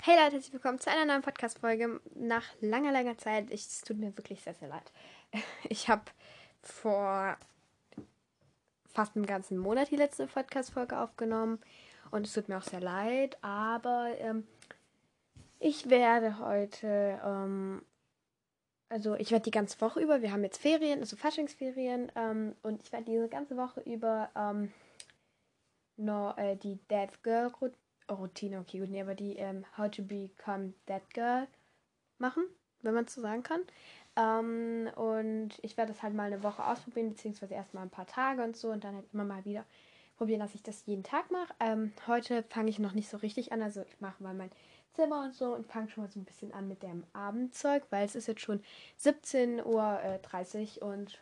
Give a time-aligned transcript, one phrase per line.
[0.00, 2.00] Hey Leute, herzlich willkommen zu einer neuen Podcast-Folge.
[2.14, 3.50] Nach langer, langer Zeit.
[3.50, 4.92] Ich, es tut mir wirklich sehr, sehr leid.
[5.68, 6.02] Ich habe
[6.62, 7.36] vor
[8.86, 11.58] fast einem ganzen Monat die letzte Podcast-Folge aufgenommen.
[12.10, 13.36] Und es tut mir auch sehr leid.
[13.42, 14.46] Aber ähm,
[15.58, 17.82] ich werde heute, ähm,
[18.88, 22.10] also ich werde die ganze Woche über, wir haben jetzt Ferien, also Faschingsferien.
[22.14, 24.72] Ähm, und ich werde diese ganze Woche über ähm,
[25.96, 27.50] noch äh, die Death Girl
[28.10, 31.46] Routine, okay, gut, nee, aber die ähm, How to Become That Girl
[32.18, 32.44] machen,
[32.82, 33.62] wenn man es so sagen kann.
[34.16, 38.42] Ähm, und ich werde das halt mal eine Woche ausprobieren, beziehungsweise erstmal ein paar Tage
[38.42, 39.64] und so und dann halt immer mal wieder
[40.16, 41.54] probieren, dass ich das jeden Tag mache.
[41.60, 44.50] Ähm, heute fange ich noch nicht so richtig an, also ich mache mal mein
[44.94, 48.04] Zimmer und so und fange schon mal so ein bisschen an mit dem Abendzeug, weil
[48.04, 48.60] es ist jetzt schon
[49.00, 49.62] 17.30
[50.82, 51.20] Uhr und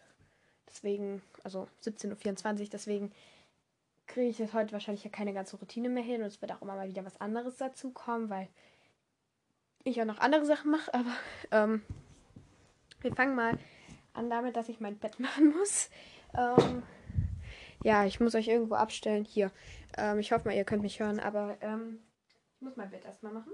[0.66, 3.12] deswegen, also 17.24 Uhr, deswegen
[4.06, 6.62] kriege ich jetzt heute wahrscheinlich ja keine ganze Routine mehr hin und es wird auch
[6.62, 8.48] immer mal wieder was anderes dazu kommen, weil
[9.84, 10.92] ich auch noch andere Sachen mache.
[10.92, 11.12] Aber
[11.50, 11.82] ähm,
[13.00, 13.58] wir fangen mal
[14.14, 15.90] an damit, dass ich mein Bett machen muss.
[16.34, 16.82] Ähm,
[17.82, 19.24] ja, ich muss euch irgendwo abstellen.
[19.24, 19.50] Hier.
[19.96, 22.00] Ähm, ich hoffe mal, ihr könnt mich hören, aber ähm,
[22.56, 23.52] ich muss mein Bett erstmal machen.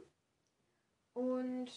[1.15, 1.71] Und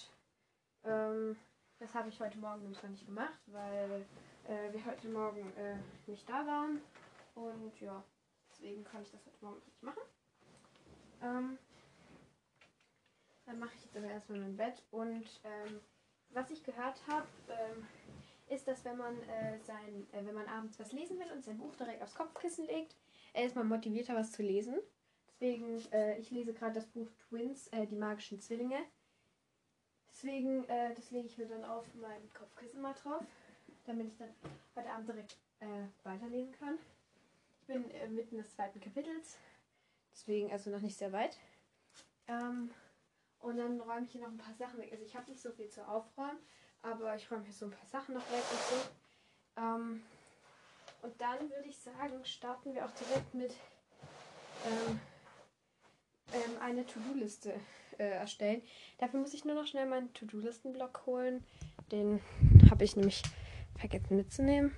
[0.83, 1.35] ähm,
[1.79, 4.05] das habe ich heute Morgen noch nicht gemacht, weil
[4.47, 5.75] äh, wir heute Morgen äh,
[6.07, 6.81] nicht da waren.
[7.35, 8.03] Und ja.
[8.57, 10.01] Deswegen kann ich das heute Morgen nicht machen.
[11.21, 11.57] Ähm,
[13.45, 14.81] dann mache ich jetzt aber erstmal mein Bett.
[14.91, 15.81] Und ähm,
[16.29, 17.85] was ich gehört habe, ähm,
[18.47, 21.57] ist, dass wenn man äh, sein, äh, wenn man abends was lesen will und sein
[21.57, 22.95] Buch direkt aufs Kopfkissen legt,
[23.33, 24.79] äh, ist man motivierter, was zu lesen.
[25.27, 28.79] Deswegen, äh, ich lese gerade das Buch Twins, äh, die magischen Zwillinge.
[30.09, 33.23] Deswegen, äh, das lege ich mir dann auf mein Kopfkissen mal drauf,
[33.83, 34.29] damit ich dann
[34.75, 35.37] heute Abend direkt
[36.03, 36.77] weiterlesen kann.
[37.67, 39.39] Ich bin äh, mitten des zweiten Kapitels,
[40.11, 41.39] deswegen also noch nicht sehr weit.
[42.27, 42.69] Ähm,
[43.39, 44.89] und dann räume ich hier noch ein paar Sachen weg.
[44.91, 46.38] Also ich habe nicht so viel zu aufräumen,
[46.83, 49.61] aber ich räume hier so ein paar Sachen noch weg und so.
[49.61, 50.03] Ähm,
[51.01, 53.56] und dann würde ich sagen, starten wir auch direkt mit
[54.68, 55.00] ähm,
[56.34, 57.59] ähm, eine To-Do-Liste
[57.97, 58.62] äh, erstellen.
[59.00, 61.44] Dafür muss ich nur noch schnell meinen To-Do-Listen-Block holen.
[61.91, 62.22] Den
[62.69, 63.23] habe ich nämlich
[63.75, 64.75] vergessen mitzunehmen.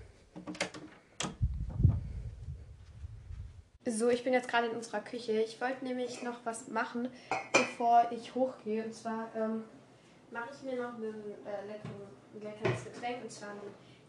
[3.89, 5.31] So, ich bin jetzt gerade in unserer Küche.
[5.41, 7.07] Ich wollte nämlich noch was machen,
[7.53, 8.83] bevor ich hochgehe.
[8.83, 9.63] Und zwar ähm,
[10.29, 13.61] mache ich mir noch einen, äh, leckeren, ein leckeres Getränk, und zwar einen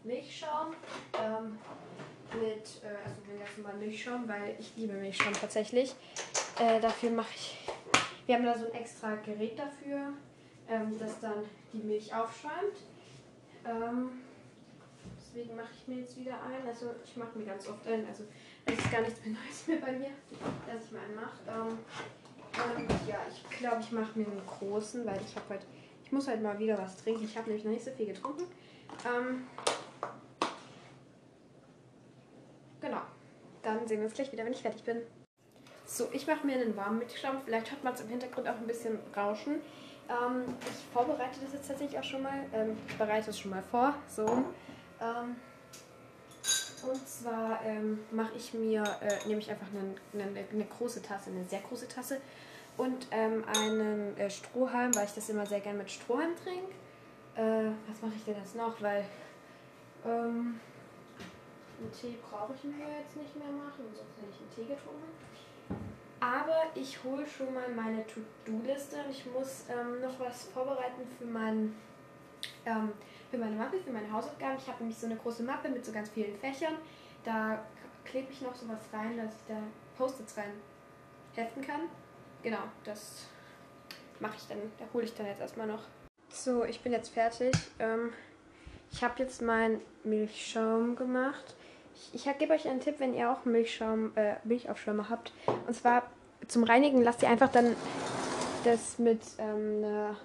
[0.03, 0.73] Milchschaum.
[1.17, 1.57] Ähm,
[2.33, 5.95] mit, äh, also den ganz normalen Milchschaum, weil ich liebe Milchschaum tatsächlich.
[6.59, 7.57] Äh, dafür mache ich,
[8.25, 10.13] wir haben da so ein extra Gerät dafür,
[10.69, 12.75] ähm, das dann die Milch aufschäumt.
[13.65, 14.09] Ähm,
[15.17, 16.67] deswegen mache ich mir jetzt wieder ein.
[16.67, 18.05] Also ich mache mir ganz oft ein.
[18.05, 18.25] Also
[18.69, 20.09] das ist gar nichts mehr Neues mehr bei mir,
[20.67, 21.39] dass ich mal einen mache.
[21.47, 21.77] Ähm,
[22.77, 25.61] und ja, ich glaube, ich mache mir einen großen, weil ich habe halt,
[26.03, 27.23] ich muss halt mal wieder was trinken.
[27.23, 28.43] Ich habe nämlich noch nicht so viel getrunken.
[29.05, 29.47] Ähm,
[32.81, 33.01] genau.
[33.61, 35.01] Dann sehen wir uns gleich wieder, wenn ich fertig bin.
[35.85, 37.37] So, ich mache mir einen warmen Milchschaum.
[37.43, 39.55] Vielleicht hört man es im Hintergrund auch ein bisschen rauschen.
[40.09, 42.45] Ähm, ich vorbereite das jetzt tatsächlich auch schon mal.
[42.53, 43.95] Ähm, ich bereite es schon mal vor.
[44.07, 44.25] So.
[45.01, 45.35] Ähm,
[46.83, 51.29] und zwar ähm, mache ich mir, äh, nehme ich einfach eine, eine, eine, große Tasse,
[51.29, 52.19] eine sehr große Tasse
[52.77, 56.73] und ähm, einen äh, Strohhalm, weil ich das immer sehr gerne mit Strohhalm trinke.
[57.35, 58.81] Äh, was mache ich denn jetzt noch?
[58.81, 59.05] Weil
[60.05, 60.59] ähm,
[61.79, 65.09] einen Tee brauche ich mir jetzt nicht mehr machen, sonst hätte ich einen Tee getrunken.
[66.19, 71.75] Aber ich hole schon mal meine To-Do-Liste ich muss ähm, noch was vorbereiten für meinen
[72.65, 72.91] ähm,
[73.29, 74.57] für meine Mappe, für meine Hausaufgaben.
[74.57, 76.75] Ich habe nämlich so eine große Mappe mit so ganz vielen Fächern.
[77.23, 77.63] Da
[78.05, 79.57] klebe ich noch sowas rein, dass ich da
[79.97, 80.51] Post-its rein
[81.35, 81.81] heften kann.
[82.43, 83.27] Genau, das
[84.19, 85.83] mache ich dann, da hole ich dann jetzt erstmal noch.
[86.29, 87.53] So, ich bin jetzt fertig.
[87.79, 88.11] Ähm,
[88.91, 91.55] ich habe jetzt meinen Milchschaum gemacht.
[91.95, 95.33] Ich, ich gebe euch einen Tipp, wenn ihr auch Milchschaum, äh, Milchaufschäumer habt.
[95.67, 96.03] Und zwar
[96.47, 97.75] zum Reinigen lasst ihr einfach dann
[98.63, 100.17] das mit ähm, einer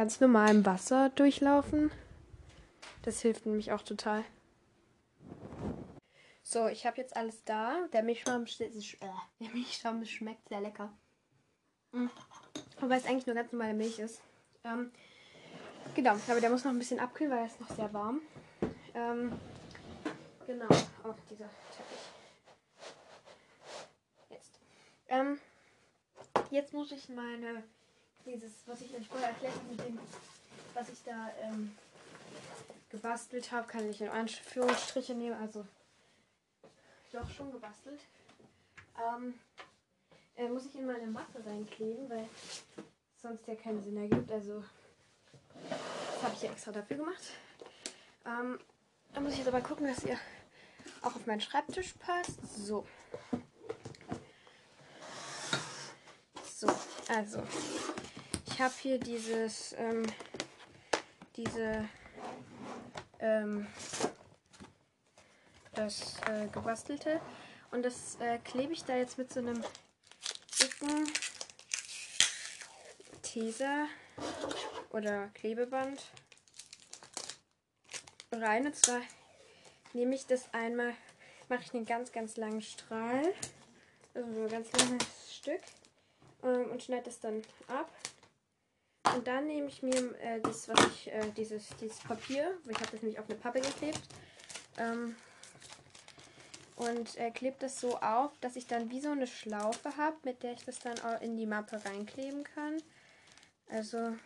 [0.00, 1.90] ganz normalem Wasser durchlaufen.
[3.02, 4.24] Das hilft nämlich auch total.
[6.42, 7.86] So, ich habe jetzt alles da.
[7.92, 8.70] Der Milchschaum, äh,
[9.40, 10.90] der Milchschaum schmeckt sehr lecker.
[11.92, 12.08] Mhm.
[12.80, 14.22] Wobei es eigentlich nur ganz normale Milch ist.
[14.64, 14.90] Ähm,
[15.94, 18.22] genau, aber der muss noch ein bisschen abkühlen, weil er ist noch sehr warm.
[18.94, 19.38] Ähm,
[20.46, 20.68] genau,
[21.04, 22.06] oh, dieser Teppich.
[24.30, 24.58] Jetzt.
[25.08, 25.38] Ähm,
[26.50, 27.64] jetzt muss ich meine
[28.26, 29.98] dieses, was ich euch vorher erklärt habe, mit dem,
[30.74, 31.76] was ich da ähm,
[32.90, 35.66] gebastelt habe, kann ich in Anführungsstriche nehmen, also
[37.12, 38.00] doch schon gebastelt.
[38.96, 39.34] Ähm,
[40.36, 42.28] äh, muss ich in meine Mappe reinkleben, weil
[43.20, 44.30] sonst ja keinen Sinn ergibt.
[44.30, 44.64] Also
[45.68, 47.22] das habe ich ja extra dafür gemacht.
[48.26, 48.58] Ähm,
[49.12, 50.18] da muss ich jetzt aber gucken, dass ihr
[51.02, 52.38] auch auf meinen Schreibtisch passt.
[52.56, 52.86] So.
[56.44, 56.68] So,
[57.08, 57.42] also.
[58.50, 60.04] Ich habe hier dieses, ähm,
[61.36, 61.88] diese,
[63.18, 63.66] ähm,
[65.74, 67.20] das äh, gebastelte.
[67.70, 69.62] Und das äh, klebe ich da jetzt mit so einem
[70.60, 71.10] dicken
[73.22, 73.86] Teser
[74.90, 76.02] oder Klebeband
[78.32, 78.66] rein.
[78.66, 79.00] Und zwar
[79.92, 80.94] nehme ich das einmal,
[81.48, 83.32] mache ich einen ganz, ganz langen Strahl,
[84.14, 85.62] also so ein ganz langes Stück
[86.42, 87.90] ähm, und schneide das dann ab.
[89.02, 92.90] Und dann nehme ich mir äh, das, was ich, äh, dieses, dieses Papier, ich habe
[92.92, 94.00] das nämlich auf eine Pappe geklebt,
[94.78, 95.16] ähm,
[96.80, 100.42] und äh, klebe das so auf, dass ich dann wie so eine Schlaufe habe, mit
[100.42, 102.82] der ich das dann auch in die Mappe reinkleben kann.
[103.68, 104.16] Also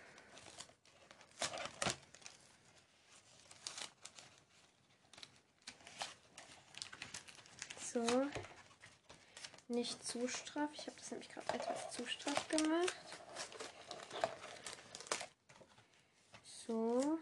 [7.80, 8.04] so
[9.66, 10.70] nicht zu straff.
[10.74, 13.23] Ich habe das nämlich gerade etwas zu straff gemacht.
[16.66, 17.18] So.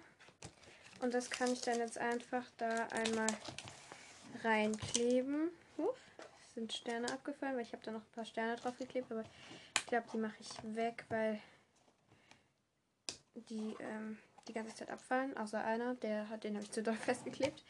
[1.01, 3.27] Und das kann ich dann jetzt einfach da einmal
[4.45, 5.51] reinkleben.
[5.77, 5.97] Huch,
[6.55, 9.25] sind Sterne abgefallen, weil ich habe da noch ein paar Sterne drauf geklebt, aber
[9.77, 11.41] ich glaube, die mache ich weg, weil
[13.35, 14.19] die ähm,
[14.49, 17.65] die ganze Zeit abfallen, außer einer, der hat den habe ich zu doll festgeklebt.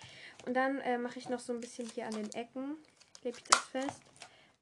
[0.46, 2.76] Und dann äh, mache ich noch so ein bisschen hier an den Ecken,
[3.20, 4.02] klebe ich das fest.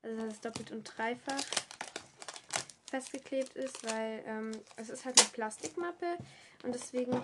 [0.03, 1.45] Also dass es doppelt und dreifach
[2.91, 6.17] festgeklebt ist, weil ähm, es ist halt eine Plastikmappe
[6.63, 7.23] und deswegen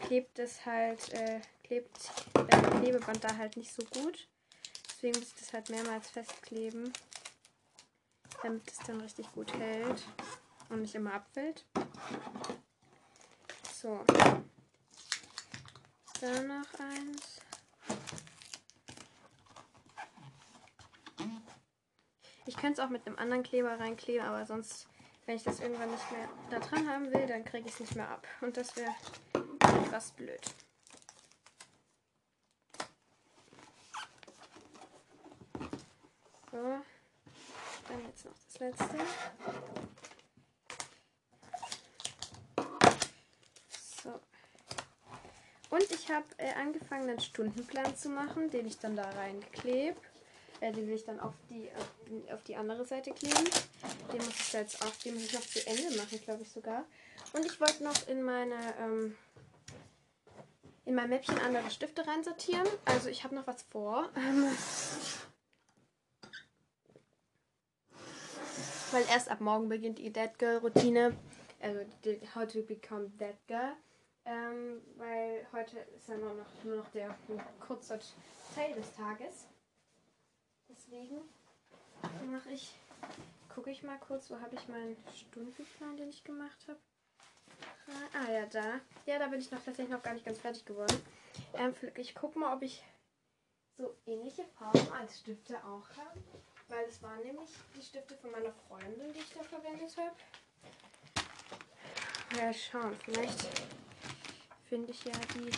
[0.00, 1.90] klebt es halt, äh, klebt
[2.34, 4.28] das Klebeband da halt nicht so gut.
[4.88, 6.92] Deswegen muss ich das halt mehrmals festkleben,
[8.42, 10.02] damit es dann richtig gut hält
[10.68, 11.64] und nicht immer abfällt.
[13.72, 14.04] So.
[16.20, 17.40] Dann noch eins.
[22.44, 24.88] Ich könnte es auch mit einem anderen Kleber reinkleben, aber sonst,
[25.30, 27.94] wenn ich das irgendwann nicht mehr da dran haben will, dann kriege ich es nicht
[27.94, 28.26] mehr ab.
[28.40, 28.92] Und das wäre
[29.84, 30.40] etwas blöd.
[36.50, 36.56] So.
[36.56, 38.98] Dann jetzt noch das letzte.
[44.02, 44.20] So.
[45.70, 49.96] Und ich habe äh, angefangen, einen Stundenplan zu machen, den ich dann da reinklebe.
[50.60, 53.48] Äh, den will ich dann auf die, auf, auf die andere Seite kleben.
[54.12, 56.84] Den muss ich jetzt auch, den muss ich noch zu Ende machen, glaube ich sogar.
[57.32, 59.16] Und ich wollte noch in meine ähm,
[60.84, 62.66] in mein Mäppchen andere Stifte reinsortieren.
[62.84, 64.08] Also ich habe noch was vor.
[64.16, 64.44] Ähm,
[68.90, 71.16] weil erst ab morgen beginnt die Dead Girl Routine.
[71.60, 73.76] Also die How to Become Dead Girl.
[74.24, 77.16] Ähm, weil heute ist ja nur noch, nur noch der
[77.60, 77.98] kurze
[78.54, 79.46] Teil des Tages.
[80.90, 81.20] Deswegen
[82.32, 82.74] mache ich,
[83.54, 86.80] gucke ich mal kurz, wo habe ich meinen Stundenplan, den ich gemacht habe.
[88.12, 88.80] Ah ja, da.
[89.06, 91.00] Ja, da bin ich noch tatsächlich noch gar nicht ganz fertig geworden.
[91.54, 92.82] Ähm, ich gucke mal, ob ich
[93.78, 96.20] so ähnliche Farben als Stifte auch habe.
[96.68, 100.16] Weil es waren nämlich die Stifte von meiner Freundin, die ich da verwendet habe.
[102.36, 102.96] Ja, schauen.
[103.04, 103.48] Vielleicht
[104.68, 105.50] finde ich ja die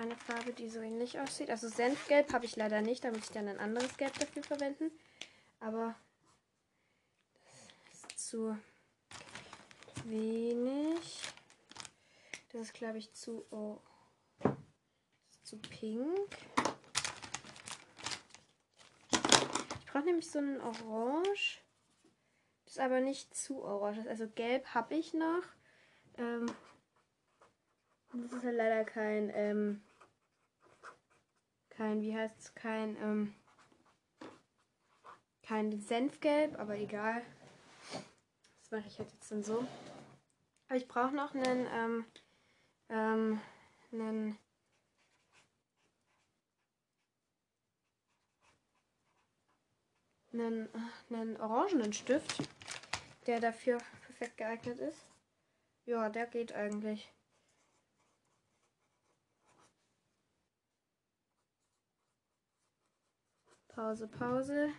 [0.00, 1.50] eine Farbe, die so ähnlich aussieht.
[1.50, 4.90] Also Senfgelb habe ich leider nicht, da muss ich dann ein anderes Gelb dafür verwenden.
[5.60, 5.94] Aber
[7.90, 8.56] das ist zu
[10.04, 11.22] wenig.
[12.52, 13.78] Das ist, glaube ich, zu, oh,
[15.42, 16.36] zu pink.
[19.10, 21.60] Ich brauche nämlich so ein Orange.
[22.64, 24.06] Das ist aber nicht zu orange.
[24.08, 25.42] Also gelb habe ich noch.
[26.16, 26.46] Ähm,
[28.12, 29.82] das ist ja leider kein, ähm,
[31.78, 33.34] kein, wie heißt es, kein, ähm,
[35.42, 37.22] kein Senfgelb, aber egal.
[38.60, 39.64] Das mache ich halt jetzt dann so.
[40.66, 42.04] Aber ich brauche noch einen, ähm,
[42.88, 43.40] ähm,
[43.92, 44.38] einen
[50.32, 50.68] einen,
[51.10, 52.42] einen orangenen Stift,
[53.26, 55.06] der dafür perfekt geeignet ist.
[55.86, 57.10] Ja, der geht eigentlich.
[63.78, 64.72] Pause, Pause.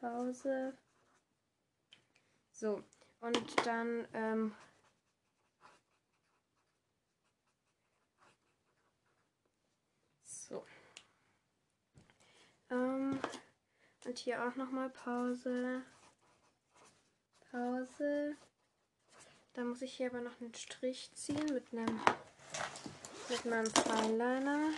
[0.00, 0.72] Pause.
[2.52, 2.84] So,
[3.20, 4.54] und dann ähm,
[10.22, 10.64] so.
[12.70, 13.18] Ähm,
[14.04, 15.82] und hier auch nochmal Pause.
[17.50, 18.36] Pause.
[19.54, 22.00] Da muss ich hier aber noch einen Strich ziehen mit einem
[23.28, 24.70] mit meinem Fineliner.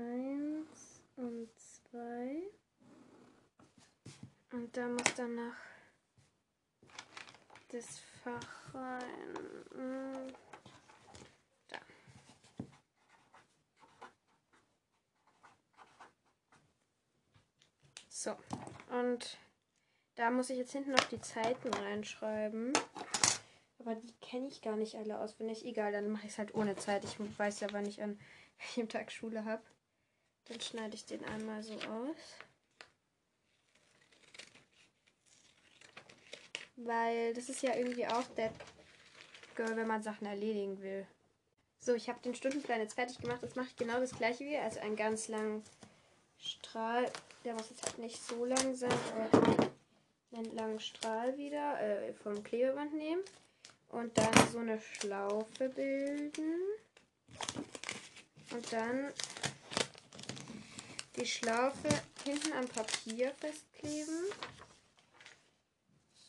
[0.00, 2.42] Eins und zwei.
[4.52, 5.54] Und da muss dann noch
[7.68, 9.36] das Fach rein.
[9.74, 10.26] Hm.
[11.68, 11.78] Da.
[18.08, 18.36] So,
[18.90, 19.38] und
[20.14, 22.72] da muss ich jetzt hinten noch die Zeiten reinschreiben.
[23.78, 25.66] Aber die kenne ich gar nicht alle auswendig.
[25.66, 27.04] Egal, dann mache ich es halt ohne Zeit.
[27.04, 28.18] Ich weiß ja, wann ich an
[28.58, 29.62] welchem Tag Schule habe.
[30.50, 32.16] Dann schneide ich den einmal so aus.
[36.74, 38.52] Weil das ist ja irgendwie auch der
[39.54, 41.06] Girl, wenn man Sachen erledigen will.
[41.78, 43.42] So, ich habe den Stundenplan jetzt fertig gemacht.
[43.42, 45.62] Jetzt mache ich genau das gleiche wie, also einen ganz langen
[46.36, 47.08] Strahl.
[47.44, 49.70] Der muss jetzt halt nicht so lang sein, aber
[50.32, 53.22] einen langen Strahl wieder äh, vom Klebeband nehmen.
[53.90, 56.60] Und dann so eine Schlaufe bilden.
[58.50, 59.12] Und dann
[61.20, 61.88] die Schlaufe
[62.24, 64.24] hinten am Papier festkleben.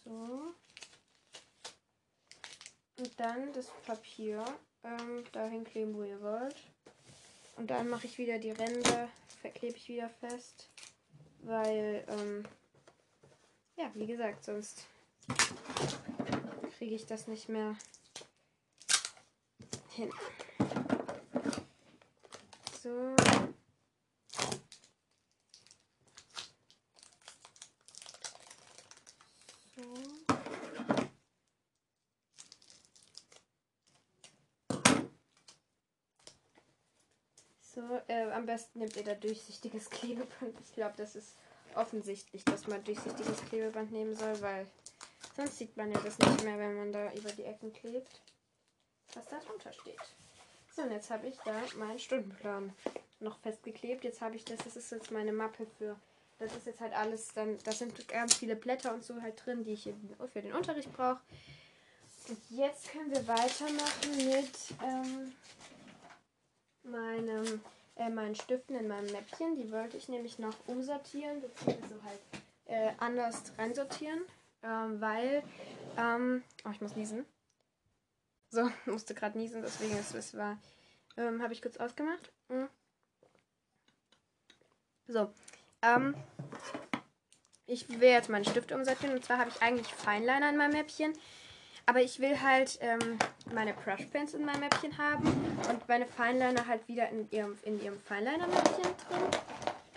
[0.03, 0.53] So.
[2.97, 4.43] Und dann das Papier
[4.83, 6.55] ähm, dahin kleben, wo ihr wollt.
[7.55, 9.07] Und dann mache ich wieder die Ränder,
[9.41, 10.69] verklebe ich wieder fest.
[11.39, 12.45] Weil, ähm,
[13.77, 14.85] ja, wie gesagt, sonst
[16.77, 17.77] kriege ich das nicht mehr
[19.91, 20.11] hin.
[22.83, 23.15] So.
[37.73, 40.59] So, äh, am besten nehmt ihr da durchsichtiges Klebeband.
[40.63, 41.35] Ich glaube, das ist
[41.75, 44.67] offensichtlich, dass man durchsichtiges Klebeband nehmen soll, weil
[45.35, 48.21] sonst sieht man ja das nicht mehr, wenn man da über die Ecken klebt,
[49.13, 49.99] was da drunter steht.
[50.75, 52.73] So, und jetzt habe ich da meinen Stundenplan
[53.19, 54.03] noch festgeklebt.
[54.03, 55.95] Jetzt habe ich das, das ist jetzt meine Mappe für,
[56.39, 59.63] das ist jetzt halt alles, dann, das sind ganz viele Blätter und so halt drin,
[59.63, 59.89] die ich
[60.33, 61.21] für den Unterricht brauche.
[62.27, 64.51] Und jetzt können wir weitermachen mit,
[64.83, 65.33] ähm,
[66.83, 67.61] meinem,
[67.95, 69.55] äh, meinen Stiften in meinem Mäppchen.
[69.55, 72.19] Die wollte ich nämlich noch umsortieren, beziehungsweise halt
[72.65, 74.21] äh, anders reinsortieren,
[74.63, 75.43] ähm, weil,
[75.97, 77.25] ähm, oh, ich muss niesen.
[78.49, 80.57] So, musste gerade niesen, deswegen ist es war,
[81.17, 82.31] ähm, habe ich kurz ausgemacht.
[82.49, 82.69] Mhm.
[85.07, 85.33] So,
[85.81, 86.15] ähm,
[87.65, 91.13] ich will jetzt meine Stifte umsortieren und zwar habe ich eigentlich Feinliner in meinem Mäppchen.
[91.91, 93.19] Aber ich will halt ähm,
[93.53, 95.27] meine Brush Pens in meinem Mäppchen haben
[95.69, 99.41] und meine Fineliner halt wieder in ihrem, in ihrem Fineliner-Mäppchen drin.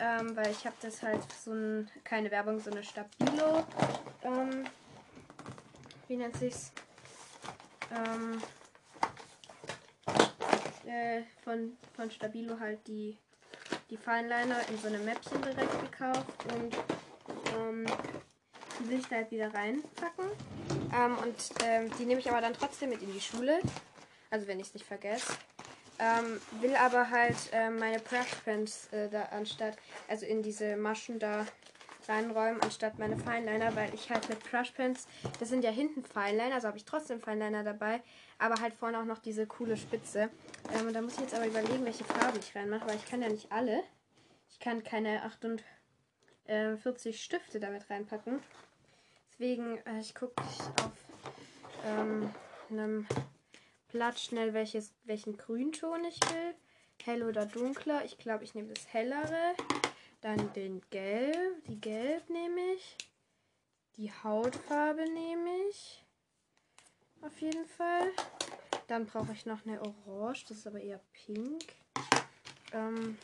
[0.00, 3.64] Ähm, weil ich habe das halt so ein, keine Werbung, so eine Stabilo,
[4.24, 4.64] ähm,
[6.08, 6.72] wie nennt sich's?
[7.92, 8.42] Ähm,
[10.84, 13.16] äh, von, von Stabilo halt die,
[13.88, 16.74] die Fineliner in so einem Mäppchen direkt gekauft und
[17.56, 17.86] ähm,
[18.80, 20.26] will ich da halt wieder reinpacken.
[20.94, 23.60] Ähm, und ähm, die nehme ich aber dann trotzdem mit in die Schule.
[24.30, 25.32] Also wenn ich es nicht vergesse.
[25.98, 29.76] Ähm, will aber halt äh, meine Brush Pens äh, da anstatt,
[30.08, 31.46] also in diese Maschen da
[32.08, 35.06] reinräumen, anstatt meine Fineliner, weil ich halt mit Brush Pens,
[35.38, 38.02] das sind ja hinten Fineliner, also habe ich trotzdem Fineliner dabei,
[38.38, 40.30] aber halt vorne auch noch diese coole Spitze.
[40.74, 43.22] Ähm, und da muss ich jetzt aber überlegen, welche Farben ich reinmache, weil ich kann
[43.22, 43.82] ja nicht alle.
[44.50, 45.22] Ich kann keine
[46.48, 48.40] 48 Stifte damit reinpacken.
[49.32, 50.92] Deswegen, äh, ich gucke auf
[51.84, 52.32] ähm,
[52.70, 53.06] einem
[53.88, 56.54] Blatt schnell, welches, welchen Grünton ich will.
[57.02, 58.04] Hell oder dunkler.
[58.04, 59.54] Ich glaube, ich nehme das hellere.
[60.20, 61.64] Dann den Gelb.
[61.66, 62.96] Die Gelb nehme ich.
[63.96, 66.02] Die Hautfarbe nehme ich.
[67.20, 68.10] Auf jeden Fall.
[68.86, 70.46] Dann brauche ich noch eine Orange.
[70.48, 71.64] Das ist aber eher pink.
[72.72, 73.18] Ähm,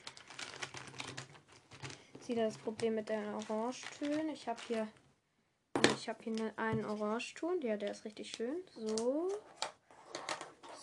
[2.31, 4.29] wieder das Problem mit den Orangetönen.
[4.31, 4.87] Ich habe hier
[5.97, 7.61] ich habe hier einen Orangeton.
[7.61, 8.57] Ja, der ist richtig schön.
[8.75, 9.29] So.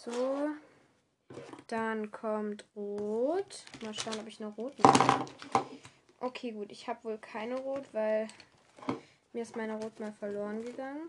[0.03, 0.49] So.
[1.67, 3.65] Dann kommt Rot.
[3.83, 5.25] Mal schauen, ob ich noch Rot mache.
[6.19, 6.71] Okay, gut.
[6.71, 8.27] Ich habe wohl keine Rot, weil
[9.33, 11.07] mir ist meine Rot mal verloren gegangen.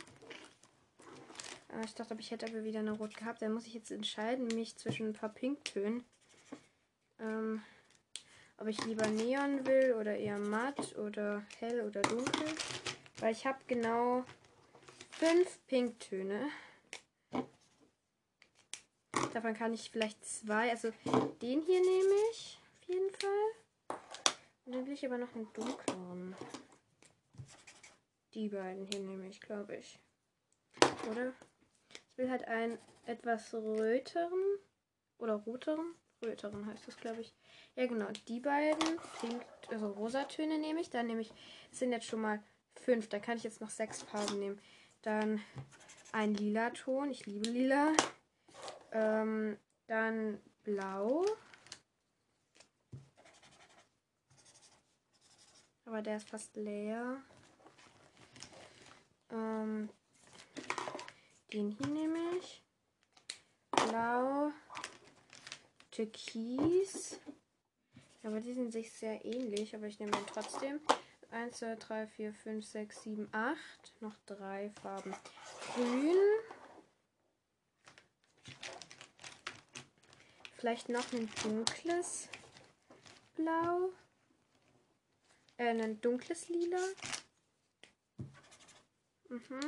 [1.70, 3.42] Ah, ich dachte, ich hätte aber wieder eine Rot gehabt.
[3.42, 6.04] Dann muss ich jetzt entscheiden, mich zwischen ein paar Pinktönen.
[7.20, 7.62] Ähm,
[8.58, 12.48] ob ich lieber Neon will oder eher matt oder hell oder dunkel.
[13.20, 14.24] Weil ich habe genau
[15.10, 16.48] fünf Pinktöne.
[19.32, 20.70] Davon kann ich vielleicht zwei.
[20.70, 20.90] Also
[21.42, 23.98] den hier nehme ich auf jeden Fall.
[24.66, 26.36] Und dann will ich aber noch einen dunkleren.
[28.34, 29.98] Die beiden hier nehme ich, glaube ich.
[31.10, 31.32] Oder?
[31.90, 34.58] Ich will halt einen etwas röteren
[35.18, 35.94] oder roteren.
[36.22, 37.32] Röteren heißt das, glaube ich.
[37.76, 38.08] Ja, genau.
[38.26, 40.90] Die beiden, pink, also Rosatöne nehme ich.
[40.90, 41.32] Dann nehme ich,
[41.70, 42.42] es sind jetzt schon mal
[42.74, 43.08] fünf.
[43.08, 44.60] Da kann ich jetzt noch sechs Farben nehmen.
[45.02, 45.40] Dann
[46.12, 47.10] ein lila Ton.
[47.10, 47.92] Ich liebe lila.
[48.92, 51.24] Ähm, dann blau.
[55.84, 57.22] Aber der ist fast leer.
[59.30, 59.88] Ähm,
[61.52, 62.62] den hier nehme ich.
[63.70, 64.52] Blau.
[65.98, 67.18] Türkis.
[68.22, 70.80] Aber die sind sich sehr ähnlich, aber ich nehme den trotzdem.
[71.30, 73.58] 1, 2, 3, 4, 5, 6, 7, 8.
[74.00, 75.14] Noch drei Farben.
[75.74, 76.16] Grün.
[80.56, 82.28] Vielleicht noch ein dunkles
[83.34, 83.90] Blau.
[85.56, 86.80] Äh, ein dunkles Lila.
[89.28, 89.60] Mhm.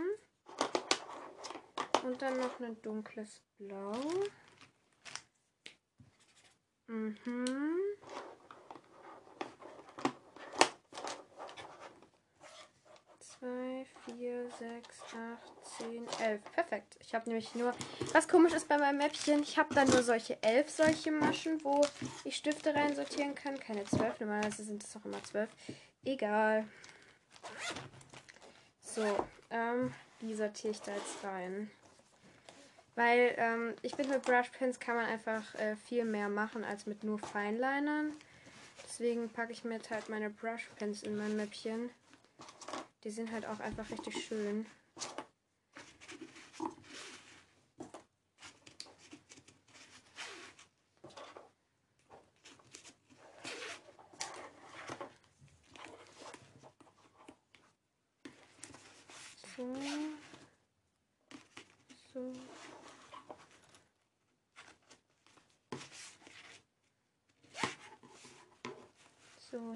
[2.05, 3.93] Und dann noch ein dunkles Blau.
[6.91, 7.79] Mhm.
[13.21, 16.43] Zwei, vier, sechs, acht, zehn, elf.
[16.53, 16.97] Perfekt.
[17.01, 17.73] Ich habe nämlich nur.
[18.13, 21.81] Was komisch ist bei meinem Mäppchen, ich habe da nur solche elf solche Maschen, wo
[22.25, 23.57] ich Stifte reinsortieren kann.
[23.61, 24.19] Keine zwölf.
[24.19, 25.49] Normalerweise sind es auch immer zwölf.
[26.05, 26.67] Egal.
[28.83, 29.05] So,
[29.51, 31.71] ähm, die sortiere ich da jetzt rein.
[32.95, 37.05] Weil ähm, ich finde, mit Brushpens kann man einfach äh, viel mehr machen als mit
[37.05, 38.13] nur Feinlinern.
[38.85, 41.91] Deswegen packe ich mir jetzt halt meine Brushpens in mein Mäppchen.
[43.05, 44.67] Die sind halt auch einfach richtig schön.
[59.57, 60.10] So,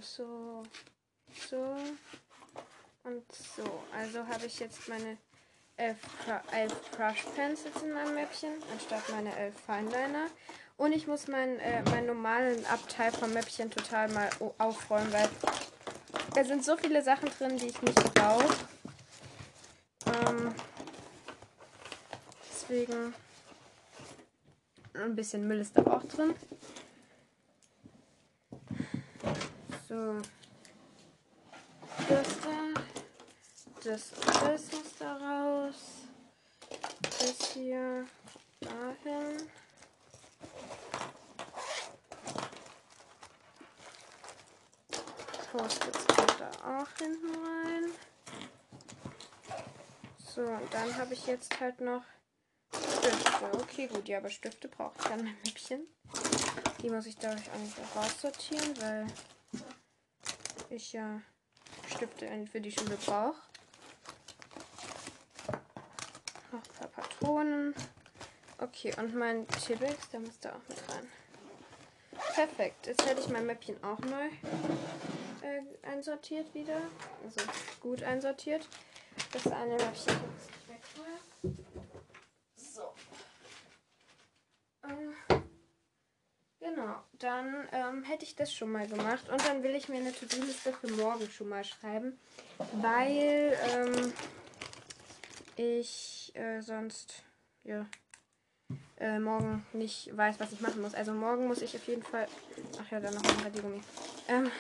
[0.01, 0.63] so,
[1.49, 1.77] so
[3.05, 3.65] und so.
[3.97, 5.19] Also habe ich jetzt meine
[5.77, 5.99] elf,
[6.53, 10.27] elf Brush Pencils in meinem Mäppchen, anstatt meine elf Fineliner.
[10.77, 15.29] Und ich muss meinen äh, mein normalen Abteil vom Mäppchen total mal aufräumen, weil
[16.35, 18.55] da sind so viele Sachen drin, die ich nicht brauche.
[20.07, 20.55] Ähm,
[22.51, 23.15] deswegen
[24.95, 26.35] ein bisschen Müll ist da auch drin.
[29.89, 30.21] So.
[32.09, 32.81] Das da.
[33.95, 35.77] Das das muss da raus.
[37.01, 38.05] Das hier
[38.59, 39.49] dahin.
[45.53, 47.93] Post-its kommt da auch hinten rein.
[50.19, 52.03] So, und dann habe ich jetzt halt noch
[52.73, 53.49] Stifte.
[53.53, 55.87] Okay, gut, ja, aber Stifte brauche ich dann ein Mäppchen.
[56.83, 59.07] Die muss ich dadurch auch nicht raussortieren, weil
[60.71, 61.21] ich ja
[61.95, 63.37] Stifte für die Schule brauche.
[66.55, 66.63] Noch
[67.25, 67.75] Patronen.
[68.59, 71.09] Okay, und mein Chibbix, der muss da auch mit rein.
[72.35, 72.87] Perfekt.
[72.87, 74.27] Jetzt hätte ich mein Mäppchen auch neu
[75.43, 76.81] äh, einsortiert wieder.
[77.25, 77.41] Also
[77.81, 78.69] gut einsortiert.
[79.33, 81.55] Das eine Mäppchen jetzt weg.
[82.57, 82.93] So.
[84.85, 85.15] Ähm.
[86.61, 89.29] Genau, dann ähm, hätte ich das schon mal gemacht.
[89.31, 92.19] Und dann will ich mir eine To-Do-Liste für morgen schon mal schreiben,
[92.81, 94.13] weil ähm,
[95.57, 97.25] ich äh, sonst
[97.63, 97.87] ja,
[98.99, 100.95] äh, morgen nicht weiß, was ich machen muss.
[100.95, 102.27] Also morgen muss ich auf jeden Fall.
[102.81, 103.81] Ach ja, dann noch ein Radiergummi.
[104.29, 104.51] Ähm,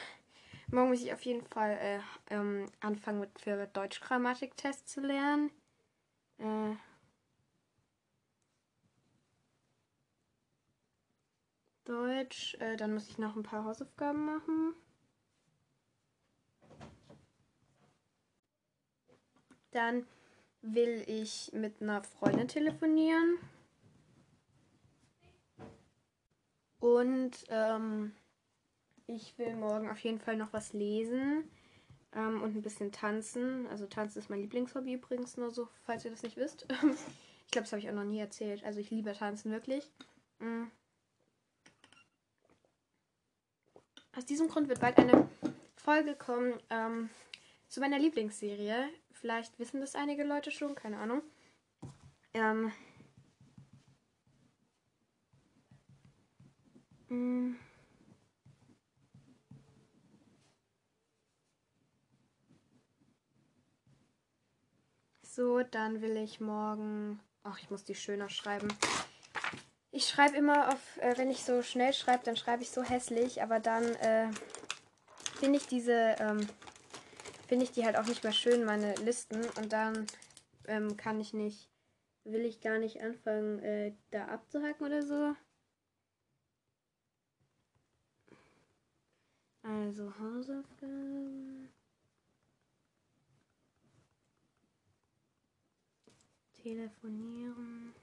[0.70, 5.50] morgen muss ich auf jeden Fall äh, ähm, anfangen mit für Deutsch-Grammatik-Test zu lernen.
[6.38, 6.76] Äh,
[11.85, 12.54] Deutsch.
[12.61, 14.74] Äh, dann muss ich noch ein paar Hausaufgaben machen.
[19.70, 20.07] Dann
[20.64, 23.38] will ich mit einer Freundin telefonieren.
[26.81, 28.12] Und ähm,
[29.07, 31.44] ich will morgen auf jeden Fall noch was lesen
[32.14, 33.66] ähm, und ein bisschen tanzen.
[33.68, 36.62] Also tanzen ist mein Lieblingshobby übrigens, nur so, falls ihr das nicht wisst.
[36.70, 38.64] ich glaube, das habe ich auch noch nie erzählt.
[38.64, 39.90] Also ich liebe tanzen wirklich.
[40.38, 40.70] Mhm.
[44.16, 45.29] Aus diesem Grund wird bald eine
[45.77, 47.11] Folge kommen ähm,
[47.68, 48.88] zu meiner Lieblingsserie.
[49.24, 51.22] Vielleicht wissen das einige Leute schon, keine Ahnung.
[52.34, 52.70] Ähm,
[57.08, 57.54] Mm.
[65.22, 67.18] So, dann will ich morgen.
[67.44, 68.68] Ach, ich muss die schöner schreiben.
[69.90, 73.42] Ich schreibe immer auf, äh, wenn ich so schnell schreibe, dann schreibe ich so hässlich,
[73.42, 74.28] aber dann äh,
[75.40, 76.46] finde ich diese, ähm,
[77.54, 79.44] finde ich die halt auch nicht mehr schön, meine Listen.
[79.56, 80.08] Und dann
[80.66, 81.68] ähm, kann ich nicht,
[82.24, 85.36] will ich gar nicht anfangen, äh, da abzuhacken oder so.
[89.62, 91.68] Also Hausaufgaben.
[96.60, 97.94] Telefonieren.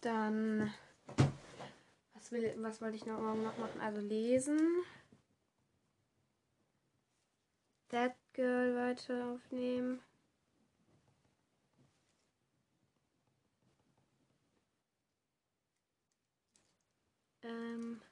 [0.00, 0.72] Dann,
[2.28, 3.80] was, will, was wollte ich noch morgen noch machen?
[3.80, 4.58] Also lesen.
[7.88, 10.00] That Girl weiter aufnehmen.
[17.42, 18.02] Ähm,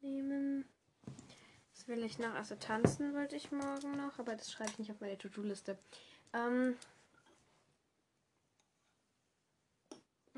[0.00, 0.64] aufnehmen.
[1.72, 2.34] Was will ich noch?
[2.34, 5.76] Also tanzen wollte ich morgen noch, aber das schreibe ich nicht auf meine To-Do-Liste.
[6.32, 6.76] Ähm,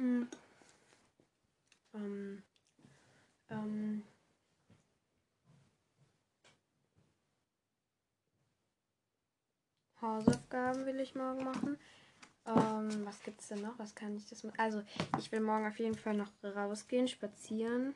[0.02, 0.26] Mm.
[1.94, 2.42] Ähm,
[3.50, 4.02] ähm,
[10.00, 11.78] Hausaufgaben will ich morgen machen.
[12.46, 13.78] Ähm, was gibt's denn noch?
[13.78, 14.58] Was kann ich das machen?
[14.58, 14.82] Also,
[15.20, 17.94] ich will morgen auf jeden Fall noch rausgehen, spazieren.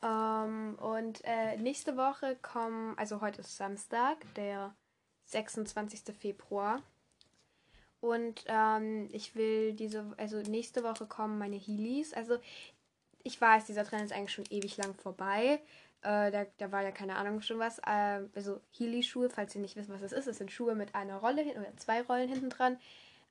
[0.00, 4.74] Ähm, und äh, nächste Woche kommen, also heute ist Samstag, der
[5.26, 6.16] 26.
[6.16, 6.82] Februar.
[8.00, 12.14] Und ähm, ich will diese, also nächste Woche kommen meine Heelys.
[12.14, 12.38] Also
[13.24, 15.60] ich weiß, dieser Trend ist eigentlich schon ewig lang vorbei.
[16.02, 17.78] Äh, da, da war ja keine Ahnung schon was.
[17.80, 21.16] Äh, also Heely-Schuhe, falls ihr nicht wisst, was das ist, das sind Schuhe mit einer
[21.16, 22.78] Rolle hin oder zwei Rollen hinten dran.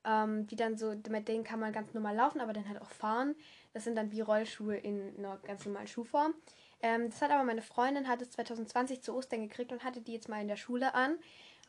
[0.04, 2.90] Ähm, die dann so, mit denen kann man ganz normal laufen, aber dann halt auch
[2.90, 3.34] fahren.
[3.72, 6.34] Das sind dann wie Rollschuhe in einer ganz normalen Schuhform.
[6.80, 10.12] Ähm, das hat aber meine Freundin, hat es 2020 zu Ostern gekriegt und hatte die
[10.12, 11.18] jetzt mal in der Schule an.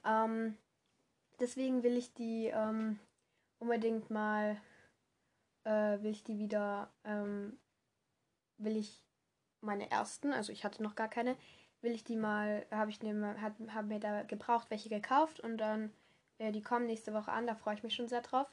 [0.05, 0.57] Ähm,
[1.39, 2.99] deswegen will ich die ähm,
[3.59, 4.59] unbedingt mal,
[5.65, 7.57] äh, will ich die wieder, ähm,
[8.57, 9.03] will ich
[9.61, 11.37] meine ersten, also ich hatte noch gar keine,
[11.81, 15.57] will ich die mal, habe ich ne, hat, hab mir da gebraucht, welche gekauft und
[15.57, 15.93] dann,
[16.39, 18.47] äh, die kommen nächste Woche an, da freue ich mich schon sehr drauf.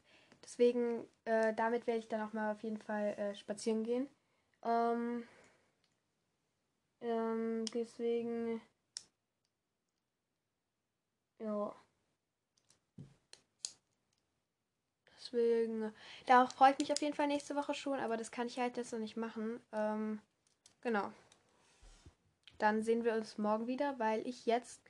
[0.45, 4.09] Deswegen, äh, damit werde ich dann auch mal auf jeden Fall äh, spazieren gehen.
[4.65, 5.25] Ähm,
[7.01, 8.61] ähm, deswegen,
[11.39, 11.75] ja.
[15.33, 15.93] Deswegen,
[16.27, 18.77] darauf freue ich mich auf jeden Fall nächste Woche schon, aber das kann ich halt
[18.77, 19.61] jetzt noch nicht machen.
[19.73, 20.21] Ähm,
[20.83, 21.11] genau.
[22.59, 24.81] Dann sehen wir uns morgen wieder, weil ich jetzt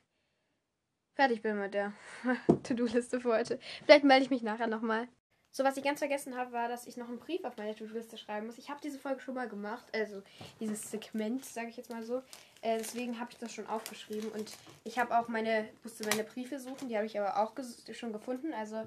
[1.15, 1.93] fertig bin mit der
[2.63, 3.59] To-Do-Liste für heute.
[3.85, 5.09] Vielleicht melde ich mich nachher nochmal.
[5.51, 8.19] So, was ich ganz vergessen habe, war, dass ich noch einen Brief auf meine To-Do-Liste
[8.19, 8.59] schreiben muss.
[8.59, 10.23] Ich habe diese Folge schon mal gemacht, also
[10.61, 12.19] dieses Segment, sage ich jetzt mal so.
[12.61, 14.53] Äh, deswegen habe ich das schon aufgeschrieben und
[14.85, 17.55] ich habe auch meine, musste meine Briefe suchen, die habe ich aber auch
[17.93, 18.53] schon gefunden.
[18.53, 18.87] Also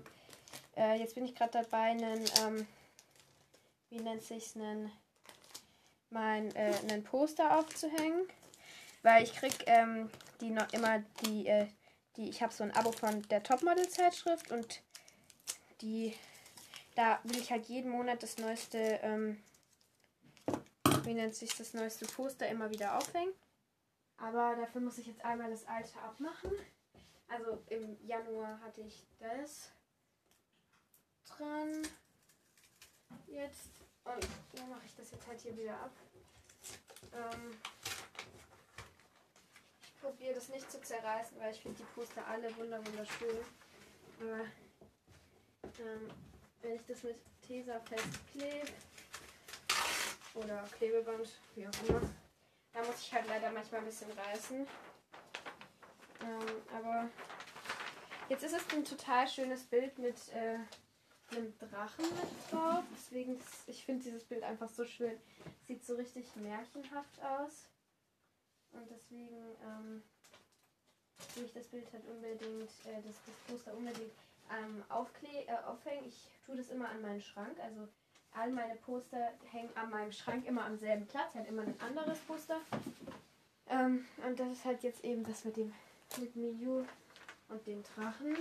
[0.76, 2.68] äh, jetzt bin ich gerade dabei, einen, ähm,
[3.90, 4.92] wie nennt sich's, einen,
[6.10, 8.28] mein, äh, einen Poster aufzuhängen.
[9.02, 10.10] Weil ich krieg ähm,
[10.42, 11.68] die noch immer die, äh,
[12.18, 14.82] die, ich habe so ein Abo von der Topmodel-Zeitschrift und
[15.82, 16.14] die,
[16.96, 19.42] da will ich halt jeden Monat das neueste, ähm,
[21.04, 23.34] wie nennt sich das neueste Poster immer wieder aufhängen.
[24.18, 26.52] Aber dafür muss ich jetzt einmal das alte abmachen.
[27.30, 29.72] Also im Januar hatte ich das
[31.38, 31.88] dran.
[33.28, 33.70] Jetzt.
[34.04, 35.92] Und ja, mache ich das jetzt halt hier wieder ab.
[37.14, 37.58] Ähm,
[39.82, 43.38] ich probiere das nicht zu zerreißen, weil ich finde die Poster alle wunder wunderschön.
[44.20, 44.42] Aber
[45.80, 46.10] ähm,
[46.62, 48.72] wenn ich das mit Tesa festklebe
[50.34, 52.02] oder Klebeband, wie auch immer,
[52.74, 54.68] da muss ich halt leider manchmal ein bisschen reißen.
[56.22, 57.10] Ähm, aber
[58.30, 60.60] jetzt ist es ein total schönes Bild mit äh,
[61.32, 62.84] einem Drachen mit drauf.
[62.96, 65.18] Deswegen, ich finde dieses Bild einfach so schön.
[65.68, 67.70] Sieht so richtig märchenhaft aus.
[68.72, 70.04] Und deswegen ähm,
[71.36, 74.12] will ich das Bild halt unbedingt, äh, das, das Poster unbedingt
[74.52, 76.06] ähm, aufkle äh, aufhängen.
[76.08, 77.58] Ich tue das immer an meinen Schrank.
[77.62, 77.88] Also
[78.34, 81.36] all meine Poster hängen an meinem Schrank immer am selben Platz.
[81.36, 82.60] Halt immer ein anderes Poster.
[83.68, 85.74] Ähm, und das ist halt jetzt eben das mit dem
[86.18, 86.86] mit Miyu
[87.50, 88.36] und den Drachen.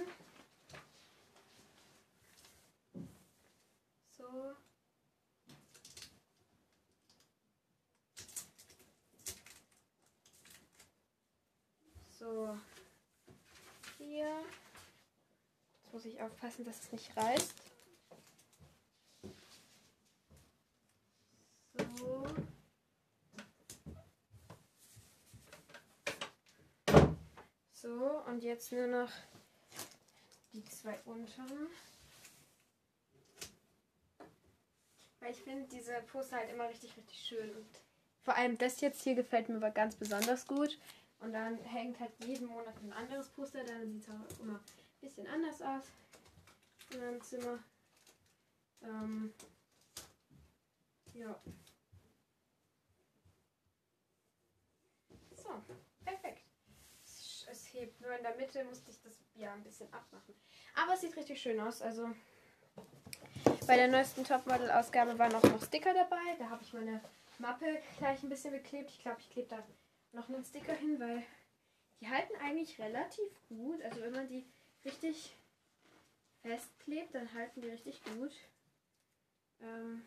[12.29, 12.59] So.
[13.97, 14.45] Hier.
[15.83, 17.55] Jetzt muss ich aufpassen, dass es nicht reißt.
[21.97, 22.27] So.
[27.73, 29.11] So, und jetzt nur noch
[30.53, 31.69] die zwei unteren.
[35.21, 37.51] Weil ich finde diese Poster halt immer richtig, richtig schön.
[37.55, 37.67] Und
[38.23, 40.79] vor allem das jetzt hier gefällt mir aber ganz besonders gut.
[41.21, 43.65] Und dann hängt halt jeden Monat ein anderes Poster.
[43.65, 45.85] Dann sieht es auch immer ein bisschen anders aus
[46.93, 47.59] in meinem Zimmer.
[48.83, 49.33] Ähm,
[51.15, 51.41] ja.
[55.37, 55.51] So,
[56.05, 56.43] perfekt.
[57.51, 60.35] Es, hebt nur in der Mitte, musste ich das ja ein bisschen abmachen.
[60.75, 61.83] Aber es sieht richtig schön aus.
[61.83, 62.11] Also
[63.67, 66.37] bei der neuesten Topmodel-Ausgabe waren auch noch Sticker dabei.
[66.39, 67.03] Da habe ich meine
[67.39, 68.91] Mappe gleich ein bisschen beklebt.
[68.91, 69.63] Ich glaube, ich klebe da
[70.13, 71.23] noch einen Sticker hin, weil
[72.01, 73.83] die halten eigentlich relativ gut.
[73.83, 74.47] Also wenn man die
[74.85, 75.37] richtig
[76.43, 78.33] festklebt, dann halten die richtig gut.
[79.61, 80.03] Ähm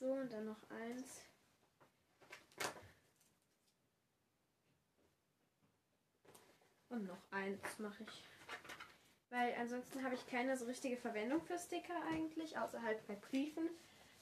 [0.00, 1.22] so, und dann noch eins.
[6.90, 8.27] Und noch eins mache ich.
[9.30, 13.68] Weil ansonsten habe ich keine so richtige Verwendung für Sticker eigentlich, außer halt bei Briefen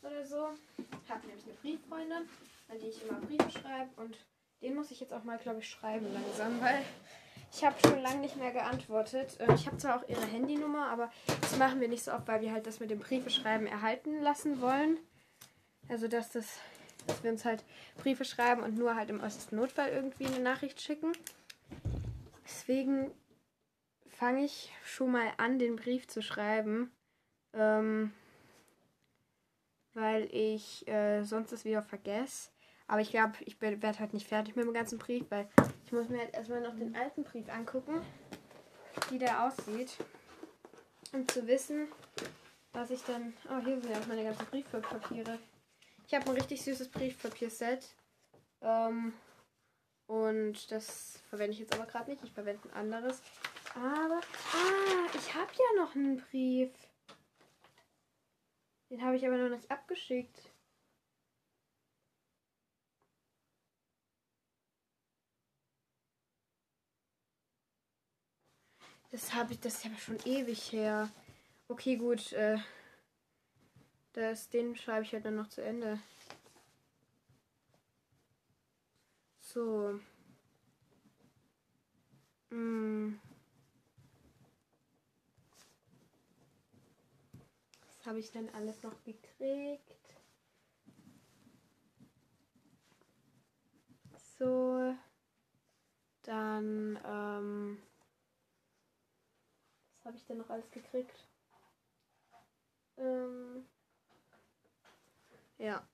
[0.03, 0.49] oder so.
[1.05, 2.29] Ich habe nämlich eine Brieffreundin,
[2.69, 4.16] an die ich immer Briefe schreibe und
[4.62, 6.83] den muss ich jetzt auch mal, glaube ich, schreiben langsam, weil
[7.53, 9.37] ich habe schon lange nicht mehr geantwortet.
[9.40, 12.40] Ähm, ich habe zwar auch ihre Handynummer, aber das machen wir nicht so oft, weil
[12.40, 14.99] wir halt das mit dem Briefe schreiben erhalten lassen wollen.
[15.88, 16.59] Also dass das,
[17.07, 17.62] dass wir uns halt
[17.99, 21.12] Briefe schreiben und nur halt im äußersten Notfall irgendwie eine Nachricht schicken.
[22.45, 23.12] Deswegen
[24.18, 26.90] fange ich schon mal an, den Brief zu schreiben.
[27.52, 28.12] Ähm,
[29.96, 32.50] weil ich äh, sonst das wieder vergesse.
[32.87, 35.48] Aber ich glaube, ich werde halt nicht fertig mit dem ganzen Brief, weil
[35.85, 38.00] ich muss mir halt erstmal noch den alten Brief angucken,
[39.11, 39.96] wie der aussieht.
[41.12, 41.88] Um zu wissen,
[42.72, 43.33] was ich dann...
[43.48, 45.38] Oh, hier sind ja auch meine ganzen Briefpapiere.
[46.07, 47.88] Ich habe ein richtig süßes Briefpapierset.
[48.61, 49.14] Ähm,
[50.07, 52.22] und das verwende ich jetzt aber gerade nicht.
[52.22, 53.22] Ich verwende ein anderes.
[53.76, 54.20] Aber,
[54.54, 56.72] ah, ich habe ja noch einen Brief.
[58.88, 60.50] Den habe ich aber noch nicht abgeschickt.
[69.10, 71.10] Das habe ich, das ist aber schon ewig her.
[71.68, 72.32] Okay, gut.
[72.32, 72.58] Äh,
[74.14, 76.00] das, den schreibe ich halt dann noch zu Ende.
[79.40, 80.00] So.
[82.50, 83.20] Hm.
[88.07, 89.97] Habe ich denn alles noch gekriegt?
[94.38, 94.95] So.
[96.23, 97.83] Dann, ähm.
[99.99, 101.29] Was habe ich denn noch alles gekriegt?
[102.97, 103.66] Ähm.
[105.59, 105.87] Ja.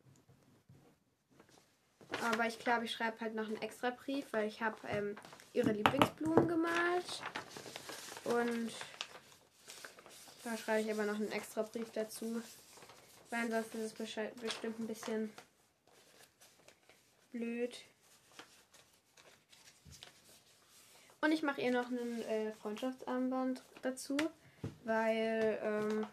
[2.22, 5.16] Aber ich glaube, ich schreibe halt noch einen extra Brief, weil ich habe ähm,
[5.52, 7.22] ihre Lieblingsblumen gemalt.
[8.24, 8.72] Und
[10.44, 12.42] da schreibe ich aber noch einen extra Brief dazu.
[13.30, 15.32] Weil ansonsten ist es bestimmt ein bisschen
[17.32, 17.78] blöd.
[21.22, 24.16] Und ich mache ihr noch einen äh, Freundschaftsarmband dazu,
[24.84, 26.06] weil ähm,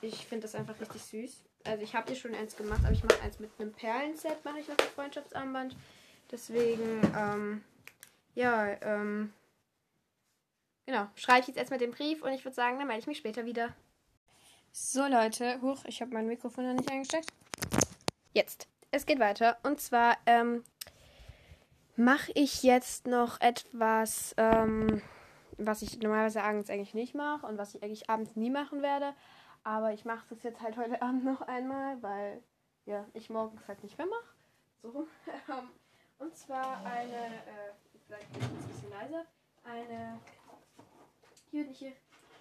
[0.00, 1.42] ich finde das einfach richtig süß.
[1.64, 4.60] Also ich habe hier schon eins gemacht, aber ich mache eins mit einem Perlenset, mache
[4.60, 5.76] ich noch ein Freundschaftsarmband.
[6.30, 7.64] Deswegen, ähm,
[8.34, 9.32] ja, ähm,
[10.88, 13.18] Genau, schreibe ich jetzt erstmal den Brief und ich würde sagen, dann melde ich mich
[13.18, 13.74] später wieder.
[14.72, 17.30] So Leute, huch, ich habe mein Mikrofon noch nicht eingesteckt.
[18.32, 19.58] Jetzt, es geht weiter.
[19.64, 20.64] Und zwar ähm,
[21.96, 25.02] mache ich jetzt noch etwas, ähm,
[25.58, 29.12] was ich normalerweise abends eigentlich nicht mache und was ich eigentlich abends nie machen werde.
[29.64, 32.42] Aber ich mache das jetzt halt heute Abend noch einmal, weil
[32.86, 34.34] ja, ich morgens halt nicht mehr mache.
[34.82, 35.06] So.
[35.50, 35.68] Ähm,
[36.18, 37.72] und zwar eine, äh,
[38.06, 39.26] vielleicht ein bisschen leiser,
[39.64, 40.18] eine
[41.48, 41.82] ich würde nicht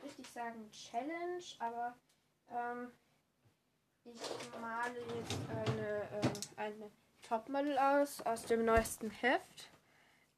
[0.04, 1.96] richtig sagen Challenge, aber
[2.50, 2.92] ähm,
[4.04, 4.20] ich
[4.60, 6.92] male jetzt eine, äh, eine
[7.22, 9.70] Topmodel aus, aus dem neuesten Heft.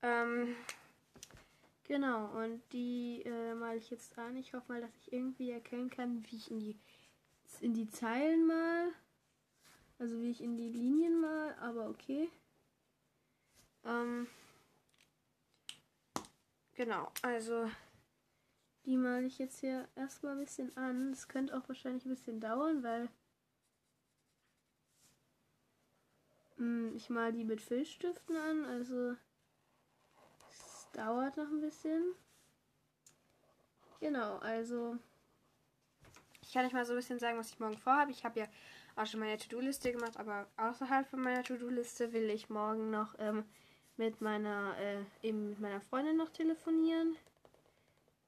[0.02, 0.56] Ähm,
[1.84, 4.38] genau, und die äh, male ich jetzt an.
[4.38, 6.80] Ich hoffe mal, dass ich irgendwie erkennen kann, wie ich in die,
[7.62, 8.90] in die Zeilen mal.
[9.98, 12.30] Also wie ich in die Linien mal, aber okay.
[13.84, 14.28] Ähm,
[16.74, 17.70] genau, also
[18.86, 21.12] die male ich jetzt hier erstmal ein bisschen an.
[21.12, 23.10] Das könnte auch wahrscheinlich ein bisschen dauern, weil
[26.58, 28.66] hm, ich male die mit Filzstiften an.
[28.66, 29.16] Also
[30.94, 32.16] dauert noch ein bisschen.
[34.00, 34.98] Genau, also
[36.42, 38.12] ich kann euch mal so ein bisschen sagen, was ich morgen vorhabe.
[38.12, 38.48] Ich habe ja
[38.96, 43.46] auch schon meine To-Do-Liste gemacht, aber außerhalb von meiner To-Do-Liste will ich morgen noch ähm,
[43.98, 47.16] mit meiner äh, eben mit meiner Freundin noch telefonieren.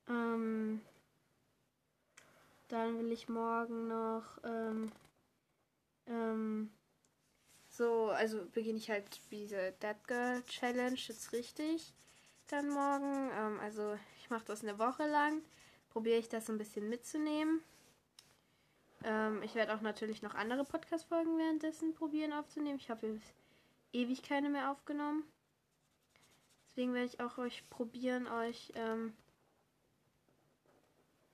[0.08, 0.82] Ähm,
[2.68, 4.92] dann will ich morgen noch ähm,
[6.08, 6.72] ähm,
[7.70, 11.94] so, also beginne ich halt diese Dead Girl Challenge jetzt richtig
[12.52, 13.32] dann morgen.
[13.34, 15.42] Ähm, also ich mache das eine Woche lang.
[15.90, 17.62] Probiere ich das so ein bisschen mitzunehmen.
[19.04, 22.78] Ähm, ich werde auch natürlich noch andere Podcast-Folgen währenddessen probieren aufzunehmen.
[22.78, 23.20] Ich habe
[23.94, 25.24] ewig keine mehr aufgenommen.
[26.70, 29.14] Deswegen werde ich auch euch probieren, euch ähm,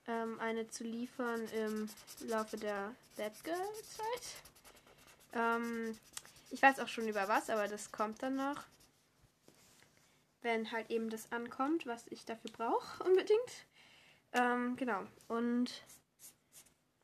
[0.08, 1.90] ähm, eine zu liefern im
[2.28, 4.44] Laufe der Dead Girl Zeit.
[5.34, 5.98] Ähm,
[6.50, 8.64] ich weiß auch schon über was, aber das kommt dann noch.
[10.42, 13.66] Wenn halt eben das ankommt, was ich dafür brauche, unbedingt.
[14.32, 15.04] Ähm, genau.
[15.28, 15.84] Und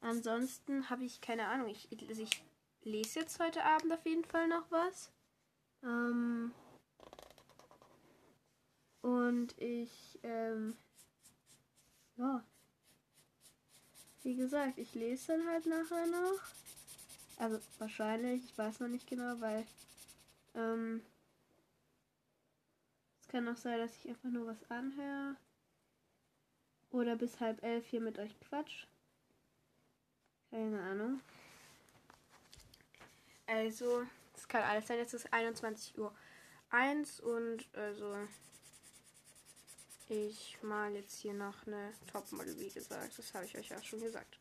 [0.01, 1.67] ansonsten habe ich keine Ahnung.
[1.67, 2.43] Ich, also ich
[2.83, 5.11] lese jetzt heute Abend auf jeden Fall noch was.
[5.83, 6.53] Ähm,
[9.01, 10.77] und ich, ähm,
[12.15, 12.43] ja.
[14.23, 16.39] Wie gesagt, ich lese dann halt nachher noch.
[17.37, 19.65] Also wahrscheinlich, ich weiß noch nicht genau, weil
[20.55, 21.01] ähm,
[23.21, 25.35] es kann auch sein, dass ich einfach nur was anhöre.
[26.91, 28.85] Oder bis halb elf hier mit euch quatsch.
[30.51, 31.19] Keine Ahnung.
[33.47, 34.03] Also,
[34.35, 34.99] es kann alles sein.
[34.99, 36.15] Jetzt ist 21 Uhr
[36.69, 38.15] 1 und also
[40.13, 43.17] ich mal jetzt hier noch eine Topmodel, wie gesagt.
[43.17, 44.39] Das habe ich euch auch schon gesagt.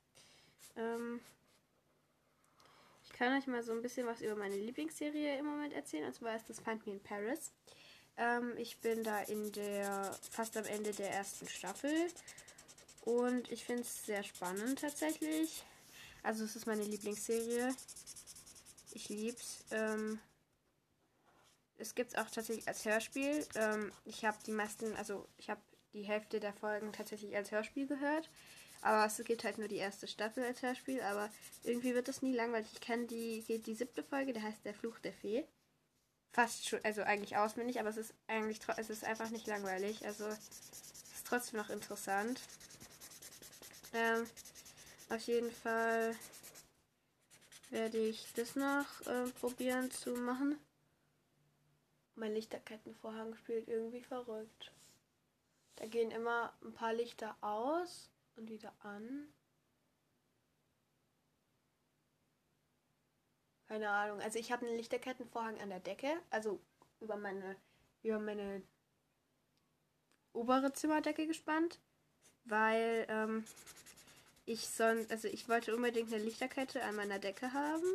[0.76, 1.20] Ähm,
[3.04, 6.06] ich kann euch mal so ein bisschen was über meine Lieblingsserie im Moment erzählen.
[6.06, 7.50] Und zwar ist das Find Me in Paris.
[8.16, 11.92] Ähm, ich bin da in der fast am Ende der ersten Staffel.
[13.02, 15.64] Und ich finde es sehr spannend tatsächlich.
[16.22, 17.74] Also es ist meine Lieblingsserie.
[18.92, 19.64] Ich lieb's.
[19.70, 20.20] Ähm,
[21.82, 23.44] es gibt es auch tatsächlich als Hörspiel.
[23.56, 25.60] Ähm, ich habe die meisten, also ich habe
[25.92, 28.30] die Hälfte der Folgen tatsächlich als Hörspiel gehört.
[28.80, 31.30] Aber es gibt halt nur die erste Staffel als Hörspiel, aber
[31.62, 32.68] irgendwie wird das nie langweilig.
[32.72, 35.44] Ich kenne die, die siebte Folge, der heißt Der Fluch der Fee.
[36.32, 40.04] Fast schon, also eigentlich auswendig, aber es ist eigentlich es ist einfach nicht langweilig.
[40.06, 40.38] Also es
[41.14, 42.40] ist trotzdem noch interessant.
[43.92, 44.26] Ähm,
[45.10, 46.16] auf jeden Fall
[47.70, 50.58] werde ich das noch äh, probieren zu machen.
[52.14, 54.72] Mein Lichterkettenvorhang spielt irgendwie verrückt.
[55.76, 59.32] Da gehen immer ein paar Lichter aus und wieder an.
[63.66, 64.20] Keine Ahnung.
[64.20, 66.60] Also ich habe einen Lichterkettenvorhang an der Decke, also
[67.00, 67.56] über meine
[68.02, 68.62] über meine
[70.32, 71.80] obere Zimmerdecke gespannt,
[72.44, 73.44] weil ähm,
[74.44, 77.86] ich sonst, also ich wollte unbedingt eine Lichterkette an meiner Decke haben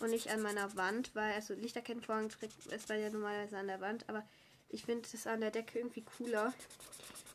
[0.00, 4.08] und nicht an meiner Wand, weil also Lichterkettenvorhang trägt ist ja normalerweise an der Wand,
[4.08, 4.24] aber
[4.68, 6.52] ich finde es an der Decke irgendwie cooler,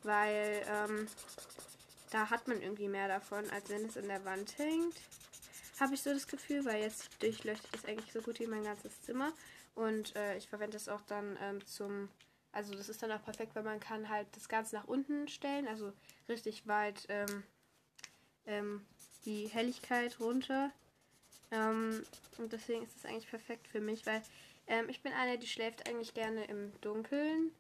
[0.04, 1.08] weil ähm,
[2.12, 4.95] da hat man irgendwie mehr davon, als wenn es in der Wand hängt.
[5.80, 9.02] Habe ich so das Gefühl, weil jetzt durchleuchtet es eigentlich so gut wie mein ganzes
[9.02, 9.34] Zimmer.
[9.76, 12.08] Und äh, ich verwende es auch dann ähm, zum,
[12.54, 15.67] also das ist dann auch perfekt, weil man kann halt das Ganze nach unten stellen,
[15.67, 15.91] also
[16.30, 17.43] richtig weit ähm,
[18.45, 18.86] ähm,
[19.25, 20.71] die Helligkeit runter.
[21.51, 22.05] Ähm,
[22.38, 24.21] und deswegen ist es eigentlich perfekt für mich, weil
[24.67, 27.51] ähm, ich bin eine, die schläft eigentlich gerne im Dunkeln,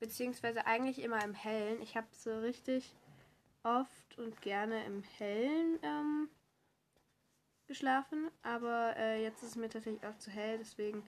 [0.00, 1.80] beziehungsweise eigentlich immer im Hellen.
[1.82, 2.92] Ich habe so richtig
[3.62, 6.28] oft und gerne im Hellen ähm,
[7.66, 11.02] geschlafen, aber äh, jetzt ist es mir tatsächlich auch zu hell, deswegen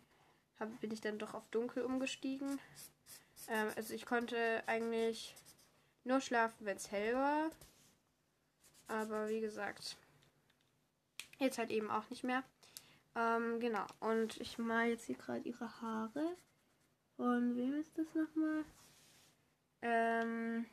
[0.59, 2.59] hab, bin ich dann doch auf dunkel umgestiegen.
[3.49, 5.35] Ähm, also ich konnte eigentlich
[6.05, 7.51] nur schlafen, wenn es hell war,
[8.89, 9.97] aber wie gesagt,
[11.39, 12.43] jetzt halt eben auch nicht mehr.
[13.15, 16.37] Ähm, genau, und ich mal jetzt hier gerade ihre Haare.
[17.17, 18.65] Von wem ist das nochmal?
[19.83, 20.67] Ähm,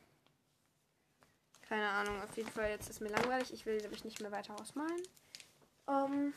[1.67, 3.51] keine Ahnung, auf jeden Fall, jetzt ist mir langweilig.
[3.53, 5.01] Ich will nämlich nicht mehr weiter ausmalen.
[5.87, 6.33] Ähm,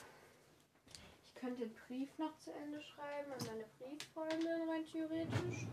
[1.25, 5.67] ich könnte den Brief noch zu Ende schreiben an meine Brieffreundin, rein theoretisch.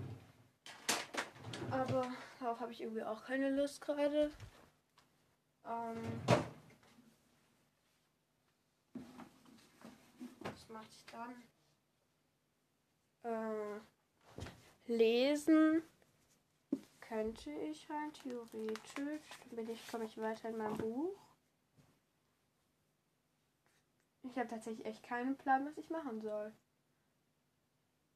[1.71, 4.31] Aber darauf habe ich irgendwie auch keine Lust gerade.
[5.67, 6.21] Ähm,
[10.41, 11.43] was mache ich dann?
[13.23, 13.79] Äh,
[14.87, 15.81] lesen
[17.01, 19.23] könnte ich rein theoretisch.
[19.51, 21.17] Bin ich, komme ich weiter in mein Buch.
[24.23, 26.51] Ich habe tatsächlich echt keinen Plan, was ich machen soll.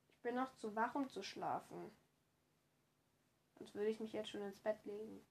[0.09, 1.91] Ich bin noch zu wach, um zu schlafen.
[3.57, 5.25] Sonst würde ich mich jetzt schon ins Bett legen.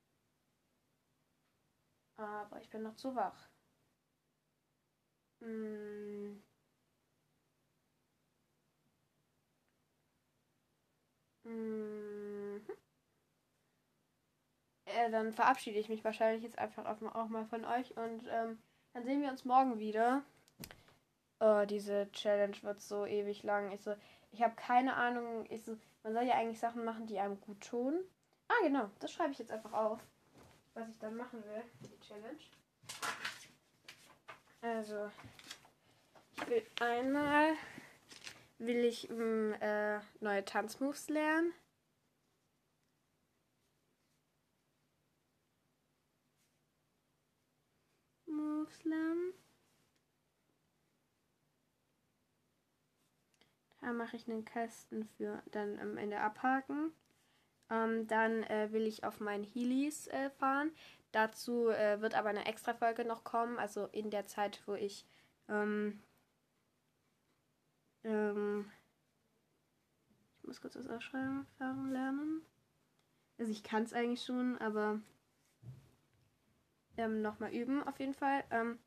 [2.19, 3.49] Aber ich bin noch zu wach.
[5.41, 6.43] Mm.
[11.45, 12.61] Mhm.
[14.87, 18.59] Äh, dann verabschiede ich mich wahrscheinlich jetzt einfach auch mal von euch und ähm,
[18.93, 20.23] dann sehen wir uns morgen wieder.
[21.41, 23.71] Oh, diese Challenge wird so ewig lang.
[23.73, 23.95] Ich so,
[24.33, 25.47] ich habe keine Ahnung.
[25.51, 28.01] Ich so, man soll ja eigentlich Sachen machen, die einem gut tun.
[28.49, 28.91] Ah, genau.
[28.99, 30.01] Das schreibe ich jetzt einfach auf,
[30.75, 32.39] was ich dann machen will für die Challenge.
[34.61, 35.11] Also,
[36.37, 37.55] ich will einmal
[38.59, 41.53] will ich ähm, äh, neue Tanzmoves lernen.
[48.27, 49.33] Moves lernen.
[53.81, 56.93] Da mache ich einen Kasten für dann am Ende abhaken.
[57.71, 60.71] Ähm, dann äh, will ich auf meinen Heelys äh, fahren.
[61.13, 65.07] Dazu äh, wird aber eine extra Folge noch kommen, also in der Zeit, wo ich
[65.49, 66.01] ähm,
[68.05, 68.71] ähm,
[70.39, 72.43] ich muss kurz das Ausschreiben fahren lernen.
[73.39, 75.01] Also ich kann es eigentlich schon, aber
[76.97, 78.45] ähm, nochmal üben auf jeden Fall.
[78.51, 78.79] Ähm,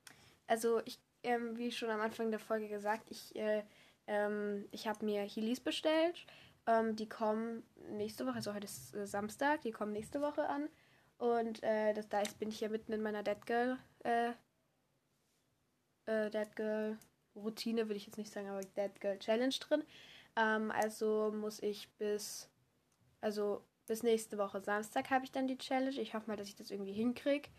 [0.48, 3.64] also ich, ähm, wie schon am Anfang der Folge gesagt, ich, äh,
[4.08, 6.26] ähm, ich habe mir Heelys bestellt.
[6.68, 10.70] Ähm, die kommen nächste Woche, also heute ist äh, Samstag, die kommen nächste Woche an.
[11.18, 14.32] Und äh, das, da bin ich ja mitten in meiner Dead Girl, äh,
[16.06, 16.98] äh, Dead Girl
[17.36, 19.84] Routine, würde ich jetzt nicht sagen, aber Dead Girl Challenge drin.
[20.36, 22.50] Ähm, also muss ich bis,
[23.22, 26.00] also bis nächste Woche Samstag habe ich dann die Challenge.
[26.00, 27.50] Ich hoffe mal, dass ich das irgendwie hinkriege.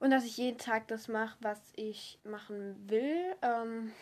[0.00, 3.36] Und dass ich jeden Tag das mache, was ich machen will.
[3.42, 3.92] Ähm,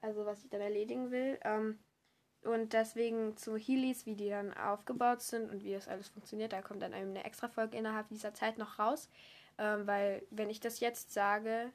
[0.00, 1.38] also was ich dann erledigen will.
[1.42, 1.78] Ähm,
[2.46, 6.62] und deswegen zu Heelys, wie die dann aufgebaut sind und wie das alles funktioniert, da
[6.62, 9.08] kommt dann eine extra Folge innerhalb dieser Zeit noch raus.
[9.58, 11.72] Ähm, weil wenn ich das jetzt sage,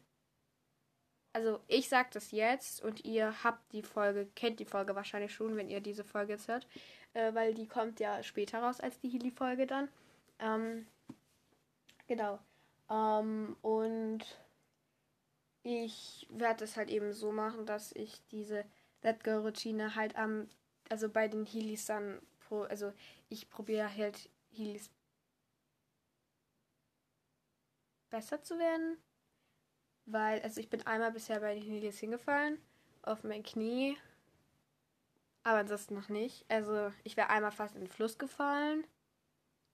[1.34, 5.56] also ich sage das jetzt und ihr habt die Folge, kennt die Folge wahrscheinlich schon,
[5.56, 6.68] wenn ihr diese Folge jetzt hört,
[7.14, 9.90] äh, weil die kommt ja später raus als die Healy-Folge dann.
[10.40, 10.88] Ähm,
[12.08, 12.40] genau.
[12.90, 14.26] Ähm, und
[15.64, 18.66] ich werde es halt eben so machen, dass ich diese
[19.02, 20.50] That Girl Routine halt am,
[20.92, 22.94] also bei den Heelys dann, pro, also
[23.30, 24.90] ich probiere halt Heelys
[28.10, 28.98] besser zu werden
[30.06, 32.58] weil, also ich bin einmal bisher bei den Heelys hingefallen,
[33.02, 33.98] auf mein Knie.
[35.44, 36.46] Aber ansonsten noch nicht.
[36.50, 38.86] Also ich wäre einmal fast in den Fluss gefallen.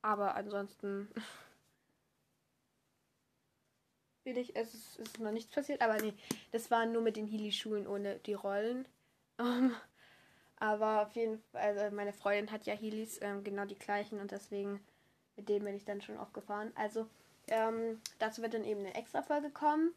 [0.02, 1.10] Aber ansonsten
[4.24, 5.82] bin ich, es ist, ist, noch nichts passiert.
[5.82, 6.14] Aber nee,
[6.52, 8.88] das war nur mit den Heely-Schuhen ohne die Rollen.
[9.40, 9.76] Um,
[10.60, 14.32] aber auf jeden Fall, also meine Freundin hat ja Heelys, ähm, genau die gleichen und
[14.32, 14.80] deswegen
[15.36, 16.72] mit denen bin ich dann schon aufgefahren.
[16.76, 17.08] Also
[17.48, 19.94] ähm, dazu wird dann eben eine extra Folge kommen.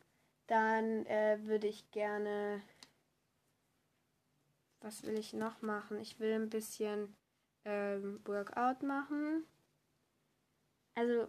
[0.46, 2.60] Dann äh, würde ich gerne.
[4.80, 6.00] Was will ich noch machen?
[6.00, 7.14] Ich will ein bisschen
[7.64, 9.44] ähm, Workout machen.
[10.94, 11.28] Also,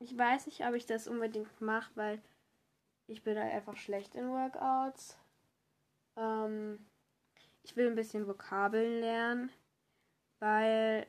[0.00, 2.20] ich weiß nicht, ob ich das unbedingt mache, weil
[3.06, 5.16] ich bin halt einfach schlecht in Workouts.
[6.16, 6.84] Ähm,
[7.66, 9.50] ich will ein bisschen Vokabeln lernen,
[10.38, 11.04] weil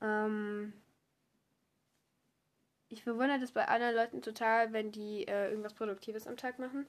[0.00, 0.72] ähm,
[2.88, 6.86] ich bewundere das bei anderen Leuten total, wenn die äh, irgendwas Produktives am Tag machen.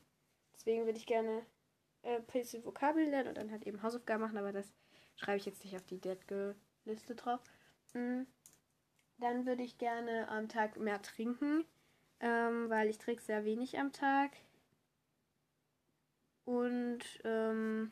[0.54, 1.44] Deswegen würde ich gerne
[2.04, 4.72] äh, bisschen Vokabeln lernen und dann halt eben Hausaufgaben machen, aber das
[5.16, 7.40] schreibe ich jetzt nicht auf die Dead Girl Liste drauf.
[7.96, 8.28] Mhm.
[9.18, 11.66] Dann würde ich gerne am Tag mehr trinken,
[12.20, 14.34] ähm, weil ich trinke sehr wenig am Tag.
[16.50, 17.92] Und ähm,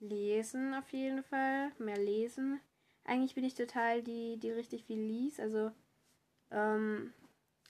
[0.00, 2.58] lesen auf jeden Fall, mehr lesen.
[3.04, 5.40] Eigentlich bin ich total die, die richtig viel liest.
[5.40, 5.72] Also
[6.50, 7.12] ähm,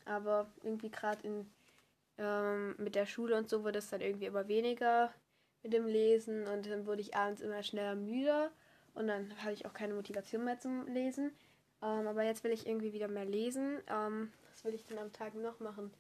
[0.05, 1.51] aber irgendwie gerade in
[2.19, 5.13] ähm, mit der Schule und so wurde es dann irgendwie immer weniger
[5.65, 8.53] mit dem Lesen und dann wurde ich abends immer schneller müde
[8.95, 11.33] und dann hatte ich auch keine Motivation mehr zum Lesen.
[11.83, 13.81] Ähm, aber jetzt will ich irgendwie wieder mehr lesen.
[13.89, 15.93] Ähm, was will ich denn am Tag noch machen?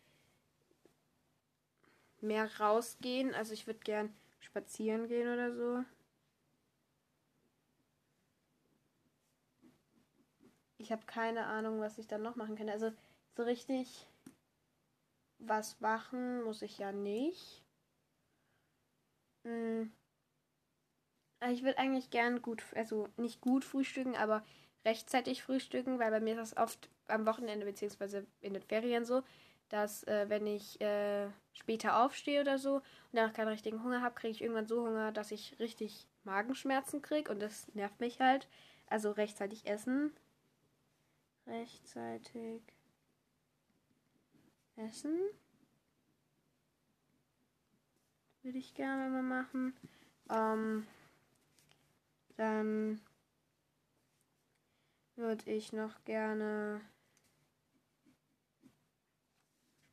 [2.24, 3.34] Mehr rausgehen.
[3.34, 5.84] Also ich würde gern spazieren gehen oder so.
[10.84, 12.68] ich habe keine Ahnung, was ich dann noch machen kann.
[12.68, 12.92] Also
[13.36, 14.06] so richtig
[15.38, 17.62] was machen muss ich ja nicht.
[19.44, 19.92] Hm.
[21.50, 24.42] Ich würde eigentlich gern gut, also nicht gut frühstücken, aber
[24.84, 28.22] rechtzeitig frühstücken, weil bei mir ist das oft am Wochenende bzw.
[28.40, 29.22] in den Ferien so,
[29.68, 34.14] dass äh, wenn ich äh, später aufstehe oder so und danach keinen richtigen Hunger habe,
[34.14, 38.48] kriege ich irgendwann so Hunger, dass ich richtig Magenschmerzen kriege und das nervt mich halt.
[38.86, 40.12] Also rechtzeitig essen.
[41.46, 42.62] Rechtzeitig
[44.76, 45.18] essen.
[48.42, 49.74] Würde ich gerne mal machen.
[50.30, 50.86] Ähm,
[52.36, 53.00] dann
[55.16, 56.80] würde ich noch gerne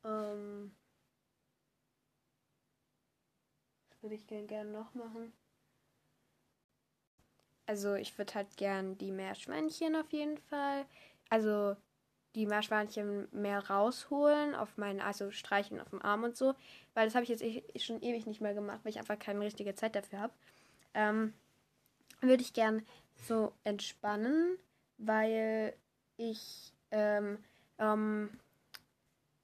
[0.04, 0.72] ähm,
[3.90, 5.34] was würde ich gern, gern noch machen?
[7.66, 10.86] Also ich würde halt gern die Meerschweinchen auf jeden Fall.
[11.30, 11.76] Also
[12.36, 16.54] die Meerschweinchen mehr rausholen, auf meinen, also streichen auf dem Arm und so.
[16.94, 19.42] Weil das habe ich jetzt e schon ewig nicht mehr gemacht, weil ich einfach keine
[19.42, 20.34] richtige Zeit dafür habe.
[20.94, 21.34] Ähm,
[22.22, 22.86] würde ich gern
[23.16, 24.58] so entspannen,
[24.98, 25.76] weil
[26.18, 27.38] ich ähm,
[27.80, 28.30] ähm,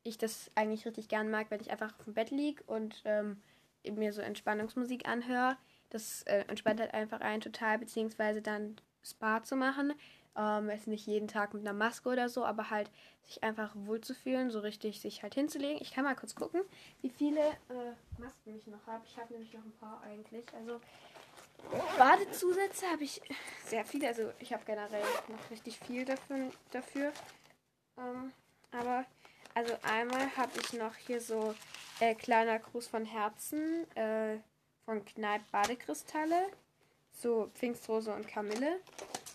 [0.08, 3.42] ich das eigentlich richtig gern mag, wenn ich einfach auf dem Bett liege und ähm,
[3.90, 5.58] mir so Entspannungsmusik anhöre.
[5.90, 9.94] Das äh, entspannt halt einfach ein total, beziehungsweise dann Spa zu machen.
[10.36, 12.92] Ähm, es nicht jeden Tag mit einer Maske oder so, aber halt
[13.26, 15.82] sich einfach wohlzufühlen, so richtig sich halt hinzulegen.
[15.82, 16.62] Ich kann mal kurz gucken,
[17.02, 19.04] wie viele äh, Masken ich noch habe.
[19.06, 20.46] Ich habe nämlich noch ein paar eigentlich.
[20.54, 20.80] Also
[21.98, 23.22] Badezusätze habe ich
[23.66, 24.08] sehr viele.
[24.08, 26.52] Also ich habe generell noch richtig viel dafür.
[26.72, 27.12] dafür.
[27.98, 28.32] Ähm,
[28.72, 29.06] aber
[29.58, 31.56] also einmal habe ich noch hier so
[32.00, 34.38] äh, kleiner Gruß von Herzen äh,
[34.86, 36.52] von Kneipp Badekristalle.
[37.12, 38.80] So Pfingstrose und Kamille.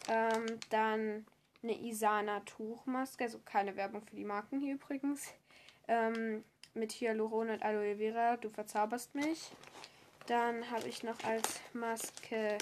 [0.09, 1.27] Ähm, dann
[1.61, 5.27] eine Isana Tuchmaske, also keine Werbung für die Marken hier übrigens.
[5.89, 6.45] Ähm,
[6.75, 9.51] mit Hyaluron und Aloe Vera, du verzauberst mich.
[10.29, 12.59] Dann habe ich noch als Maske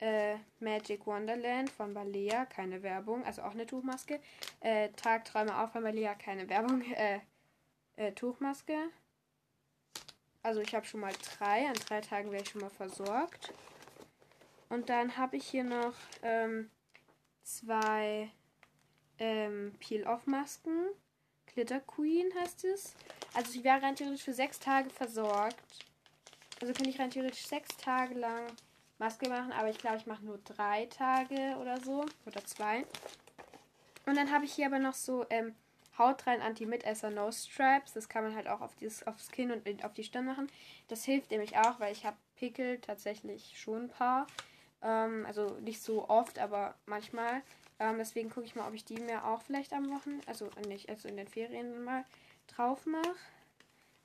[0.00, 4.20] äh, Magic Wonderland von Balea, keine Werbung, also auch eine Tuchmaske.
[4.60, 7.20] Äh, Tagträume auch von Balea, keine Werbung, äh,
[7.96, 8.76] äh, Tuchmaske.
[10.42, 13.52] Also ich habe schon mal drei, an drei Tagen werde ich schon mal versorgt.
[14.68, 16.70] Und dann habe ich hier noch ähm,
[17.42, 18.30] zwei
[19.18, 20.88] ähm, Peel-Off-Masken.
[21.46, 22.94] Glitter Queen heißt es.
[23.34, 25.56] Also ich wäre rein theoretisch für sechs Tage versorgt.
[26.60, 28.46] Also könnte ich rein theoretisch sechs Tage lang
[28.98, 32.04] Maske machen, aber ich glaube, ich mache nur drei Tage oder so.
[32.26, 32.84] Oder zwei.
[34.06, 35.54] Und dann habe ich hier aber noch so ähm,
[35.98, 37.92] Hautrein Anti-Mitesser No Stripes.
[37.92, 40.48] Das kann man halt auch auf dieses, aufs Kinn und auf die Stirn machen.
[40.88, 44.26] Das hilft nämlich auch, weil ich habe Pickel tatsächlich schon ein paar.
[44.82, 47.42] Ähm, also nicht so oft, aber manchmal.
[47.80, 50.88] Ähm, deswegen gucke ich mal, ob ich die mir auch vielleicht am Wochen, also nicht,
[50.88, 52.04] also in den Ferien mal
[52.48, 53.14] drauf mache.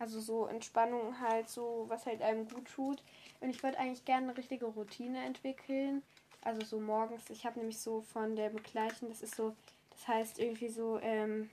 [0.03, 3.01] Also so Entspannung halt, so was halt einem gut tut.
[3.39, 6.03] Und ich würde eigentlich gerne eine richtige Routine entwickeln.
[6.41, 9.55] Also so morgens, ich habe nämlich so von dem gleichen, das ist so,
[9.91, 11.49] das heißt irgendwie so, ähm,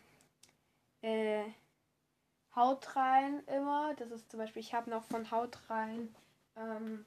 [1.03, 1.45] äh,
[2.57, 3.95] Haut rein immer.
[3.95, 6.13] Das ist zum Beispiel, ich habe noch von Haut rein
[6.57, 7.07] ähm,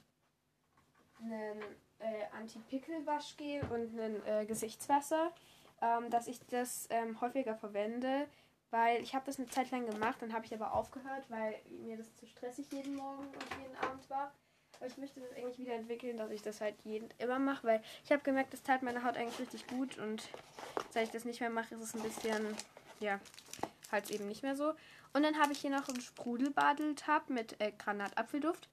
[1.21, 1.61] einen
[1.99, 5.33] äh, Anti-Pickel-Waschgel und ein äh, Gesichtswasser,
[5.81, 8.29] ähm, dass ich das ähm, häufiger verwende,
[8.73, 11.95] weil ich habe das eine Zeit lang gemacht, dann habe ich aber aufgehört, weil mir
[11.95, 14.33] das zu stressig jeden Morgen und jeden Abend war.
[14.77, 17.83] Aber ich möchte das eigentlich wieder entwickeln, dass ich das halt jeden immer mache, weil
[18.03, 20.27] ich habe gemerkt, das tat meiner Haut eigentlich richtig gut und
[20.89, 22.57] seit ich das nicht mehr mache, ist es ein bisschen,
[22.99, 23.19] ja,
[23.91, 24.73] halt eben nicht mehr so.
[25.13, 28.69] Und dann habe ich hier noch einen Sprudelbadeltab mit äh, Granatapfelduft.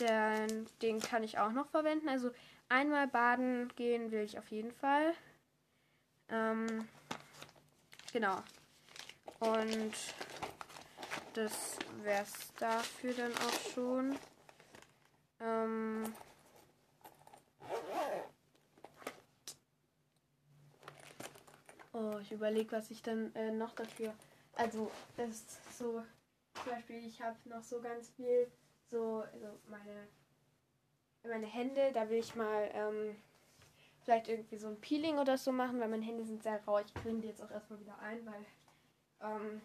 [0.00, 2.08] Den, den kann ich auch noch verwenden.
[2.08, 2.30] Also
[2.70, 5.12] einmal baden gehen will ich auf jeden Fall.
[6.30, 6.88] Ähm,
[8.10, 8.42] genau.
[9.42, 9.92] Und
[11.34, 14.16] das wäre es dafür dann auch schon.
[15.40, 16.14] Ähm,
[21.92, 24.14] oh, ich überlege, was ich dann äh, noch dafür.
[24.54, 26.04] Also, das ist so.
[26.62, 28.46] Zum Beispiel, ich habe noch so ganz viel.
[28.92, 30.06] So, also meine,
[31.24, 33.16] meine Hände, da will ich mal ähm,
[34.04, 36.78] vielleicht irgendwie so ein Peeling oder so machen, weil meine Hände sind sehr rau.
[36.78, 38.44] Ich creme die jetzt auch erstmal wieder ein, weil
[39.22, 39.60] ähm,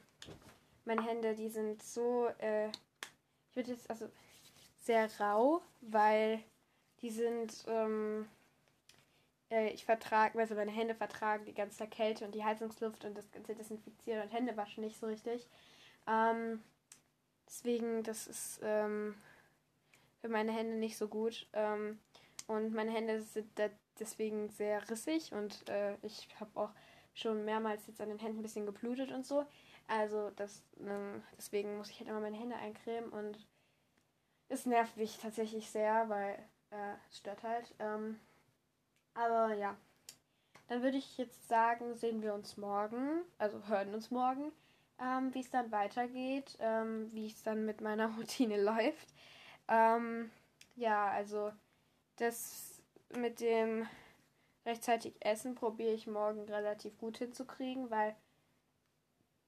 [0.86, 4.10] meine Hände, die sind so, äh, ich würde jetzt, also
[4.80, 6.43] sehr rau, weil
[7.01, 8.28] die sind, ähm,
[9.51, 13.30] äh, ich vertrage, also meine Hände vertragen die ganze Kälte und die Heizungsluft und das
[13.32, 15.47] ganze Desinfizieren und Hände waschen nicht so richtig.
[16.08, 16.64] Ähm,
[17.47, 19.16] deswegen, das ist ähm,
[20.22, 21.47] für meine Hände nicht so gut.
[21.53, 21.99] Ähm,
[22.47, 23.49] und meine Hände sind
[23.99, 26.72] deswegen sehr rissig und äh, ich habe auch
[27.18, 29.45] schon mehrmals jetzt an den Händen ein bisschen geblutet und so.
[29.88, 33.45] Also das, ähm, deswegen muss ich halt immer meine Hände eincremen und
[34.49, 36.38] es nervt mich tatsächlich sehr, weil
[36.72, 37.74] äh, es stört halt.
[37.80, 38.20] Ähm,
[39.13, 39.76] aber ja,
[40.68, 44.51] dann würde ich jetzt sagen, sehen wir uns morgen, also hören uns morgen,
[44.99, 49.13] ähm, wie es dann weitergeht, ähm, wie es dann mit meiner Routine läuft.
[49.68, 50.30] Ähm,
[50.76, 51.51] ja, also
[52.18, 52.82] das
[53.15, 53.88] mit dem
[54.68, 58.15] rechtzeitig Essen probiere ich morgen relativ gut hinzukriegen, weil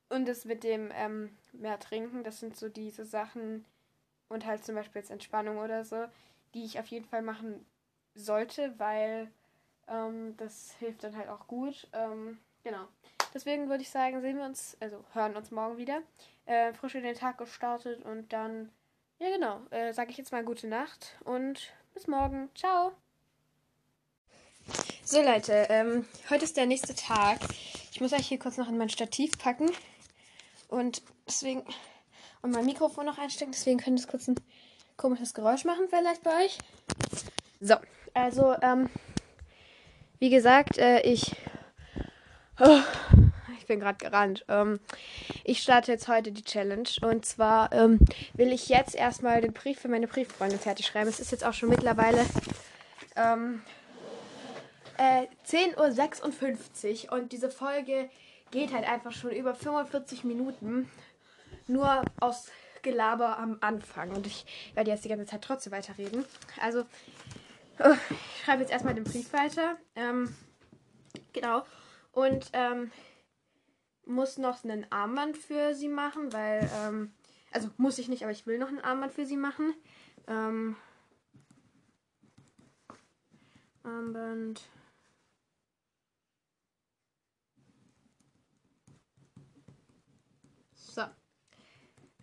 [0.10, 3.66] und das mit dem ähm, mehr trinken, das sind so diese Sachen
[4.28, 6.06] und halt zum Beispiel jetzt Entspannung oder so,
[6.56, 7.64] die ich auf jeden Fall machen
[8.16, 9.32] sollte, weil
[9.88, 11.88] ähm, das hilft dann halt auch gut.
[11.94, 12.88] Ähm, genau.
[13.34, 16.02] Deswegen würde ich sagen, sehen wir uns, also hören uns morgen wieder.
[16.46, 18.72] Äh, frisch in den Tag gestartet und dann,
[19.20, 22.50] ja genau, äh, sage ich jetzt mal gute Nacht und bis morgen.
[22.56, 22.94] Ciao.
[25.12, 27.40] So Leute, ähm, heute ist der nächste Tag.
[27.92, 29.72] Ich muss euch hier kurz noch in mein Stativ packen
[30.68, 31.64] und deswegen
[32.44, 33.52] und mein Mikrofon noch einstecken.
[33.52, 34.36] Deswegen könnte es kurz ein
[34.98, 36.60] komisches Geräusch machen vielleicht bei euch.
[37.60, 37.74] So,
[38.14, 38.88] also ähm,
[40.20, 41.36] wie gesagt, äh, ich
[42.60, 42.80] oh,
[43.58, 44.46] ich bin gerade gerannt.
[44.48, 44.80] Ähm,
[45.44, 47.98] ich starte jetzt heute die Challenge und zwar ähm,
[48.34, 51.10] will ich jetzt erstmal den Brief für meine Brieffreunde fertig schreiben.
[51.10, 52.28] Es ist jetzt auch schon mittlerweile
[53.16, 53.64] ähm,
[55.00, 58.10] äh, 10.56 Uhr und diese Folge
[58.52, 60.92] geht halt einfach schon über 45 Minuten.
[61.68, 62.50] Nur aus
[62.82, 64.12] Gelaber am Anfang.
[64.12, 66.26] Und ich werde jetzt die ganze Zeit trotzdem weiterreden.
[66.60, 66.86] Also,
[67.80, 69.78] oh, ich schreibe jetzt erstmal den Brief weiter.
[69.96, 70.36] Ähm,
[71.34, 71.64] genau.
[72.12, 72.92] Und ähm,
[74.06, 77.14] muss noch einen Armband für sie machen, weil, ähm,
[77.52, 79.74] also muss ich nicht, aber ich will noch ein Armband für sie machen.
[80.28, 80.76] Ähm,
[83.84, 84.62] Armband.
[90.74, 91.04] So.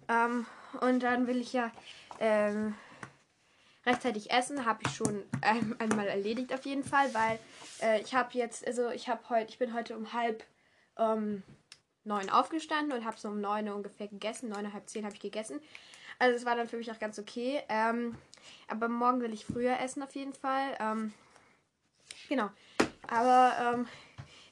[0.08, 0.46] Ähm,
[0.80, 1.70] und dann will ich ja
[2.20, 2.74] ähm,
[3.84, 4.64] rechtzeitig essen.
[4.66, 7.38] Habe ich schon ein, einmal erledigt auf jeden Fall, weil
[7.80, 10.44] äh, ich habe jetzt, also ich habe heute, ich bin heute um halb
[10.98, 11.42] ähm,
[12.04, 14.48] neun aufgestanden und habe so um neun ungefähr gegessen.
[14.48, 15.60] Neun, halb zehn habe ich gegessen.
[16.18, 17.62] Also es war dann für mich auch ganz okay.
[17.68, 18.16] Ähm,
[18.68, 20.76] aber morgen will ich früher essen auf jeden Fall.
[20.80, 21.12] Ähm,
[22.28, 22.50] genau.
[23.08, 23.88] Aber ähm,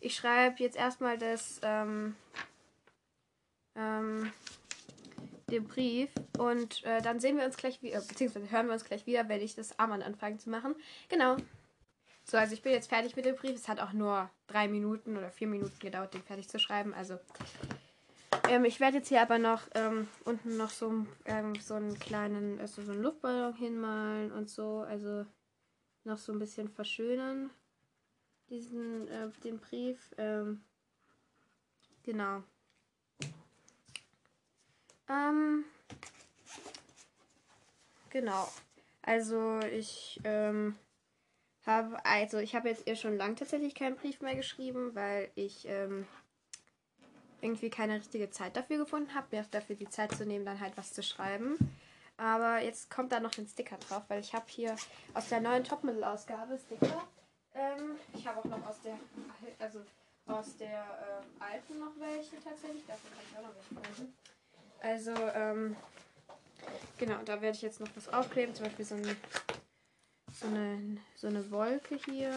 [0.00, 2.16] ich schreibe jetzt erstmal das ähm,
[3.76, 4.32] ähm,
[5.50, 9.06] den Brief und äh, dann sehen wir uns gleich wieder, beziehungsweise hören wir uns gleich
[9.06, 10.74] wieder, wenn ich das Armband anfange zu machen.
[11.08, 11.36] Genau.
[12.24, 13.54] So, also ich bin jetzt fertig mit dem Brief.
[13.54, 16.94] Es hat auch nur drei Minuten oder vier Minuten gedauert, den fertig zu schreiben.
[16.94, 17.18] Also
[18.48, 22.58] ähm, ich werde jetzt hier aber noch ähm, unten noch so, ähm, so einen kleinen,
[22.60, 24.78] also so einen Luftballon hinmalen und so.
[24.88, 25.26] Also
[26.04, 27.50] noch so ein bisschen verschönern
[28.50, 30.14] diesen äh, den Brief.
[30.18, 30.62] Ähm,
[32.02, 32.42] genau.
[35.08, 35.64] Ähm,
[38.10, 38.48] genau.
[39.02, 40.76] Also ich ähm,
[41.66, 45.66] habe, also ich habe jetzt ihr schon lang tatsächlich keinen Brief mehr geschrieben, weil ich
[45.68, 46.06] ähm,
[47.40, 50.76] irgendwie keine richtige Zeit dafür gefunden habe, mir dafür die Zeit zu nehmen, dann halt
[50.76, 51.56] was zu schreiben.
[52.16, 54.76] Aber jetzt kommt da noch ein Sticker drauf, weil ich habe hier
[55.14, 57.06] aus der neuen Topmittel-Ausgabe Sticker.
[57.54, 58.98] Ähm, ich habe auch noch aus der,
[59.58, 59.80] also
[60.26, 62.86] aus der äh, alten noch welche tatsächlich.
[62.86, 64.14] Davon habe ich auch noch welche gefunden.
[64.84, 65.76] Also, ähm,
[66.98, 68.54] genau, da werde ich jetzt noch was aufkleben.
[68.54, 69.16] Zum Beispiel so, ein,
[70.30, 72.34] so, eine, so eine Wolke hier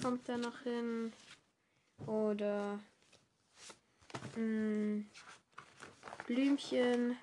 [0.00, 1.12] kommt da noch hin.
[2.06, 2.78] Oder
[4.36, 5.06] mh, mm,
[6.26, 7.16] Blümchen.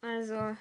[0.00, 0.56] Also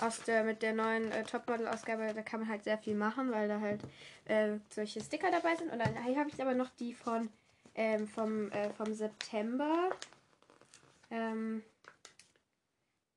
[0.00, 3.48] aus der mit der neuen äh, Topmodel-Ausgabe, da kann man halt sehr viel machen, weil
[3.48, 3.80] da halt
[4.26, 5.72] äh, solche Sticker dabei sind.
[5.72, 7.30] Und dann hier habe ich aber noch die von
[7.76, 9.90] ähm, vom, äh, vom September
[11.10, 11.62] ähm,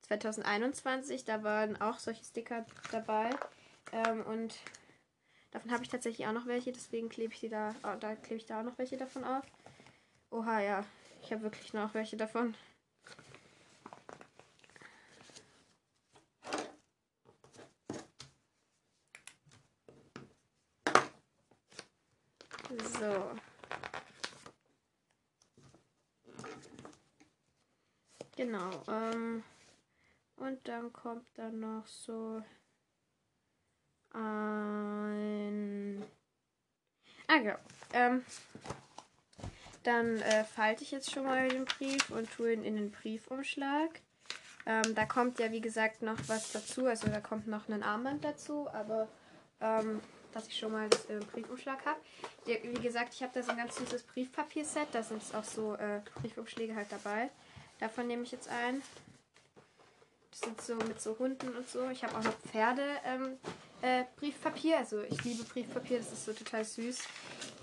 [0.02, 1.26] 2021.
[1.26, 3.30] Da waren auch solche Sticker dabei.
[3.92, 4.56] Ähm, und
[5.52, 8.36] davon habe ich tatsächlich auch noch welche, deswegen klebe ich die da, oh, da klebe
[8.36, 9.46] ich da auch noch welche davon auf.
[10.30, 10.86] Oha, ja,
[11.24, 12.56] ich habe wirklich noch welche davon.
[23.00, 23.49] So.
[28.50, 28.72] Genau.
[28.88, 29.44] Ähm,
[30.38, 32.42] und dann kommt dann noch so
[34.12, 36.04] ein.
[37.28, 37.58] Ah, genau.
[37.94, 38.26] Ähm,
[39.84, 44.02] dann äh, falte ich jetzt schon mal den Brief und tue ihn in den Briefumschlag.
[44.66, 46.88] Ähm, da kommt ja, wie gesagt, noch was dazu.
[46.88, 49.08] Also da kommt noch ein Armband dazu, aber
[49.62, 50.02] ähm,
[50.34, 52.00] dass ich schon mal das äh, Briefumschlag habe.
[52.46, 54.88] Wie gesagt, ich habe da so ein ganz süßes Briefpapierset.
[54.92, 57.30] Da sind auch so äh, Briefumschläge halt dabei.
[57.80, 58.82] Davon nehme ich jetzt ein.
[60.32, 61.90] Das sind so mit so Hunden und so.
[61.90, 63.38] Ich habe auch noch Pferde ähm,
[63.82, 64.78] äh, Briefpapier.
[64.78, 67.00] Also ich liebe Briefpapier, das ist so total süß.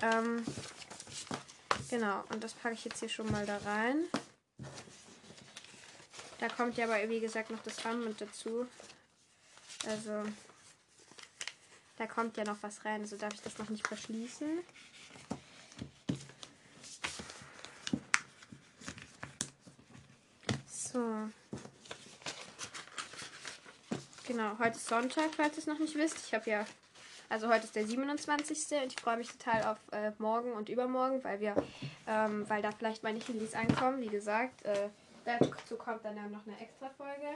[0.02, 0.44] Ähm,
[1.90, 4.04] genau, und das packe ich jetzt hier schon mal da rein.
[6.38, 8.66] Da kommt ja aber, wie gesagt, noch das Armband dazu.
[9.86, 10.24] Also,
[11.96, 14.58] da kommt ja noch was rein, also darf ich das noch nicht verschließen.
[20.96, 21.28] So.
[24.26, 26.16] Genau, heute ist Sonntag, falls ihr es noch nicht wisst.
[26.24, 26.64] Ich habe ja,
[27.28, 28.82] also heute ist der 27.
[28.82, 31.54] und ich freue mich total auf äh, morgen und übermorgen, weil wir,
[32.06, 34.00] ähm, weil da vielleicht meine Handys ankommen.
[34.00, 34.88] Wie gesagt, äh,
[35.26, 37.28] dazu kommt dann ja noch eine extra Folge.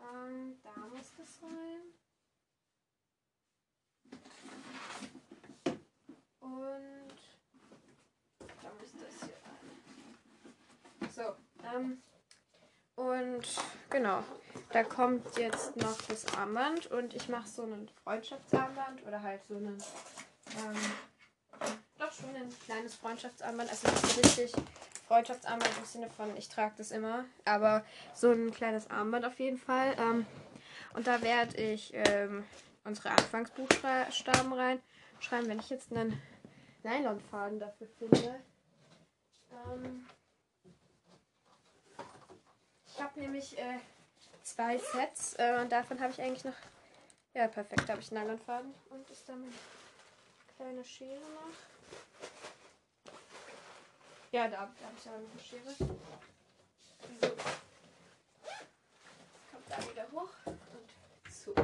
[0.00, 1.82] Ähm, da muss das rein.
[6.40, 7.14] Und
[8.60, 9.38] da muss das hier
[10.98, 11.12] rein.
[11.12, 12.02] So, ähm,
[12.96, 13.42] und
[13.90, 14.22] genau,
[14.70, 19.54] da kommt jetzt noch das Armband und ich mache so ein Freundschaftsarmband oder halt so
[19.54, 19.76] ein,
[20.58, 21.68] ähm,
[21.98, 23.70] doch schon ein kleines Freundschaftsarmband.
[23.70, 24.52] Also nicht richtig
[25.06, 27.84] Freundschaftsarmband im Sinne von, ich trage das immer, aber
[28.14, 29.94] so ein kleines Armband auf jeden Fall.
[29.98, 30.26] Ähm,
[30.94, 32.44] und da werde ich ähm,
[32.84, 36.20] unsere Anfangsbuchstaben reinschreiben, wenn ich jetzt einen
[36.84, 38.40] Nylonfaden dafür finde.
[39.50, 40.06] Ähm,
[42.94, 43.78] ich habe nämlich äh,
[44.44, 46.54] zwei Sets äh, und davon habe ich eigentlich noch.
[47.34, 49.52] Ja, perfekt, habe ich einen Nylonfaden und ist da meine
[50.56, 51.50] kleine Schere noch.
[54.30, 55.74] Ja, da, da habe ich aber noch eine Schere.
[57.20, 57.28] So.
[59.50, 61.54] Kommt da wieder hoch und zu.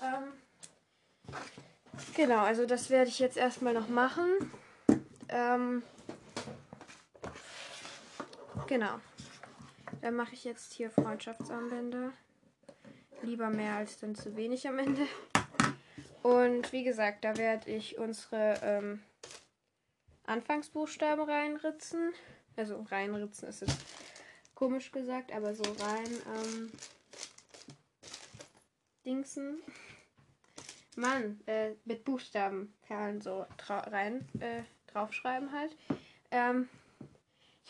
[0.00, 0.32] Ähm,
[2.14, 4.50] genau, also das werde ich jetzt erstmal noch machen.
[5.28, 5.82] Ähm,
[8.66, 8.98] genau.
[10.02, 12.12] Dann mache ich jetzt hier Freundschaftsarmbänder.
[13.22, 15.06] Lieber mehr als dann zu wenig am Ende.
[16.22, 19.02] Und wie gesagt, da werde ich unsere ähm,
[20.24, 22.12] Anfangsbuchstaben reinritzen.
[22.56, 23.76] Also reinritzen ist es
[24.56, 26.72] komisch gesagt, aber so rein ähm,
[29.04, 29.62] Dingsen.
[30.96, 35.76] Mann, äh, mit Buchstabenperlen so rein äh, draufschreiben halt.
[36.32, 36.68] Ähm,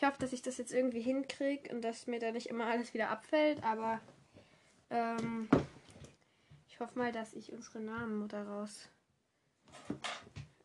[0.03, 2.93] ich hoffe, dass ich das jetzt irgendwie hinkriege und dass mir da nicht immer alles
[2.93, 4.01] wieder abfällt, aber
[4.89, 5.47] ähm,
[6.67, 8.89] ich hoffe mal, dass ich unsere Namen daraus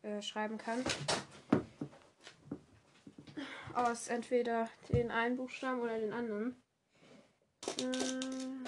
[0.01, 0.83] äh, schreiben kann.
[3.73, 6.61] Aus entweder den einen Buchstaben oder den anderen.
[7.77, 8.65] Äh,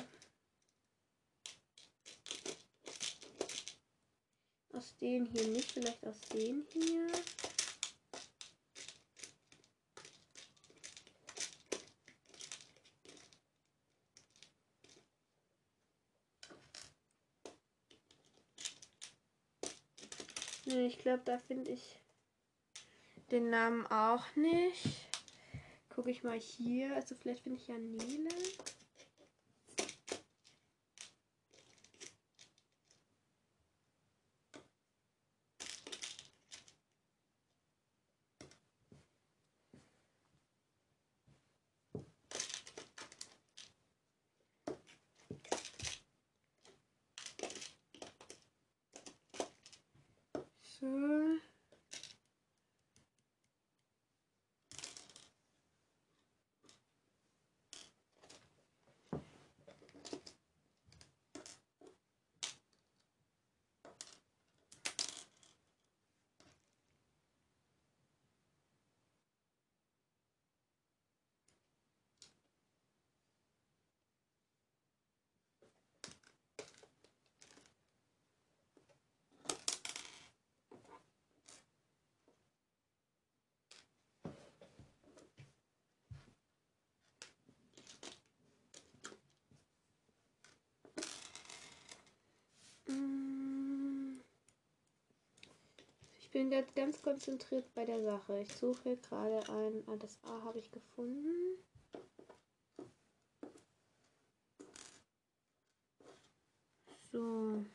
[4.72, 7.08] aus den hier nicht, vielleicht aus den hier.
[20.66, 22.00] Nee, ich glaube, da finde ich
[23.32, 25.08] den Namen auch nicht.
[25.90, 26.96] Gucke ich mal hier.
[26.96, 28.30] Also vielleicht finde ich ja Nele.
[96.14, 98.40] Ich bin jetzt ganz konzentriert bei der Sache.
[98.40, 99.84] Ich suche gerade ein.
[99.88, 101.58] Ah, das A habe ich gefunden.
[107.12, 107.66] So.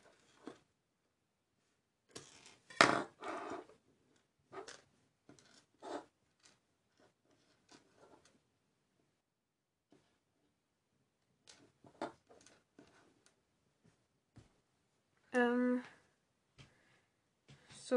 [15.33, 15.83] Ähm.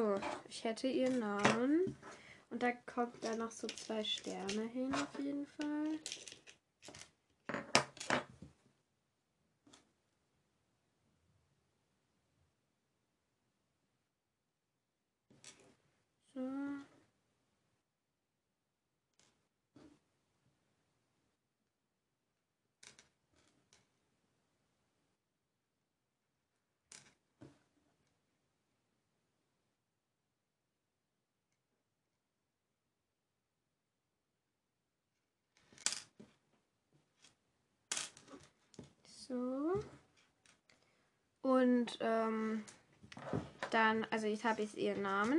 [0.00, 1.94] So, ich hätte ihren Namen.
[2.48, 5.98] Und da kommt da noch so zwei Sterne hin auf jeden Fall.
[16.32, 16.40] So.
[39.30, 39.80] So.
[41.42, 42.64] Und ähm,
[43.70, 45.38] dann, also jetzt habe ich ihren Namen.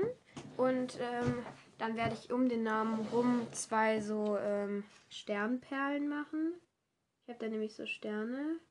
[0.56, 1.46] Und ähm,
[1.78, 6.54] dann werde ich um den Namen rum zwei so ähm, Sternperlen machen.
[7.24, 8.62] Ich habe da nämlich so Sterne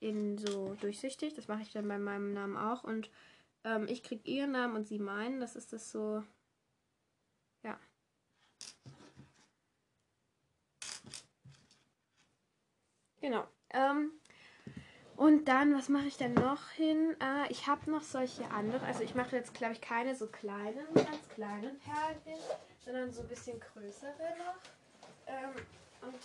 [0.00, 1.34] in so durchsichtig.
[1.34, 2.84] Das mache ich dann bei meinem Namen auch.
[2.84, 3.10] Und
[3.64, 5.38] ähm, ich kriege ihren Namen und sie meinen.
[5.38, 6.24] Das ist das so.
[7.62, 7.78] Ja.
[13.20, 13.46] Genau.
[13.70, 14.12] Ähm,
[15.18, 17.16] und dann, was mache ich denn noch hin?
[17.20, 18.86] Äh, ich habe noch solche andere.
[18.86, 22.38] Also ich mache jetzt, glaube ich, keine so kleinen, ganz kleinen Perlen hin,
[22.84, 24.54] sondern so ein bisschen größere noch.
[25.26, 25.50] Ähm,
[26.02, 26.20] und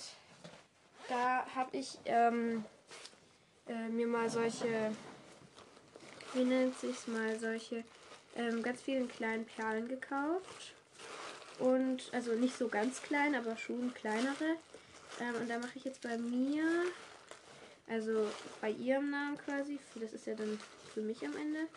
[1.10, 2.64] da habe ich ähm,
[3.68, 4.92] äh, mir mal solche,
[6.34, 7.84] wie nennt sich mal, solche
[8.36, 10.76] ähm, ganz vielen kleinen Perlen gekauft.
[11.58, 14.58] Und, also nicht so ganz klein, aber schon kleinere.
[15.20, 16.64] Ähm, und da mache ich jetzt bei mir
[17.88, 18.28] also
[18.62, 20.60] bei ihrem Namen quasi, das ist ja dann
[20.94, 21.68] für mich am Ende,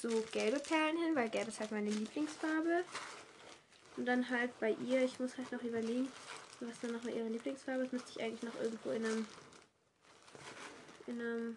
[0.00, 2.84] so gelbe Perlen hin, weil gelb ist halt meine Lieblingsfarbe.
[3.96, 6.08] Und dann halt bei ihr, ich muss halt noch überlegen,
[6.60, 9.26] was dann noch ihre Lieblingsfarbe ist, müsste ich eigentlich noch irgendwo in einem,
[11.06, 11.56] in einem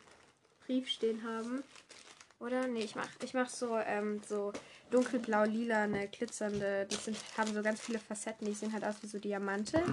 [0.65, 1.63] Brief stehen haben.
[2.39, 2.67] Oder?
[2.67, 4.51] Nee, ich mach, ich mach so, ähm, so
[4.89, 9.07] dunkelblau-lila, eine glitzernde, die sind, haben so ganz viele Facetten, die sehen halt aus wie
[9.07, 9.83] so Diamante.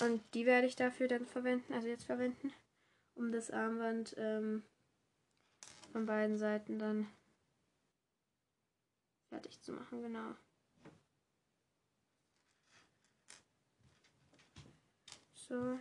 [0.00, 2.52] Und die werde ich dafür dann verwenden, also jetzt verwenden
[3.20, 4.62] um das Armband ähm,
[5.92, 7.06] von beiden Seiten dann
[9.28, 10.34] fertig zu machen, genau.
[15.34, 15.78] So.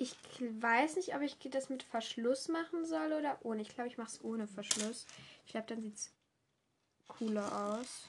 [0.00, 3.60] Ich weiß nicht, ob ich das mit Verschluss machen soll oder ohne.
[3.60, 5.06] Ich glaube, ich mache es ohne Verschluss.
[5.44, 6.10] Ich glaube, dann sieht es
[7.06, 8.08] cooler aus.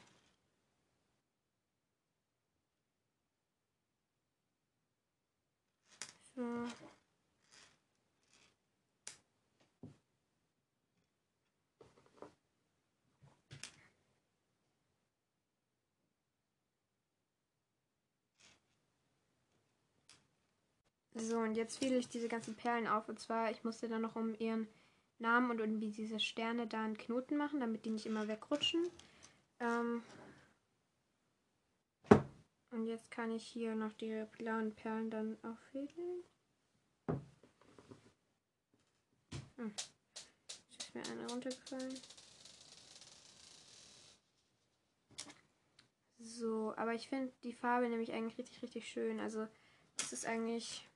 [6.33, 6.65] So.
[21.21, 23.07] So, und jetzt fiel ich diese ganzen Perlen auf.
[23.07, 24.67] Und zwar, ich musste dann noch um ihren
[25.19, 28.89] Namen und irgendwie diese Sterne da einen Knoten machen, damit die nicht immer wegrutschen.
[29.59, 30.01] Ähm
[32.71, 36.23] und jetzt kann ich hier noch die blauen Perlen dann auffädeln.
[39.57, 39.73] Hm.
[40.71, 41.99] Jetzt ist mir eine runtergefallen.
[46.17, 49.19] So, aber ich finde die Farbe nämlich eigentlich richtig, richtig schön.
[49.19, 49.47] Also,
[49.97, 50.87] es ist eigentlich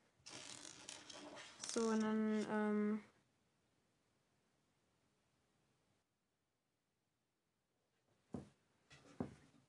[1.76, 3.02] so einen ähm,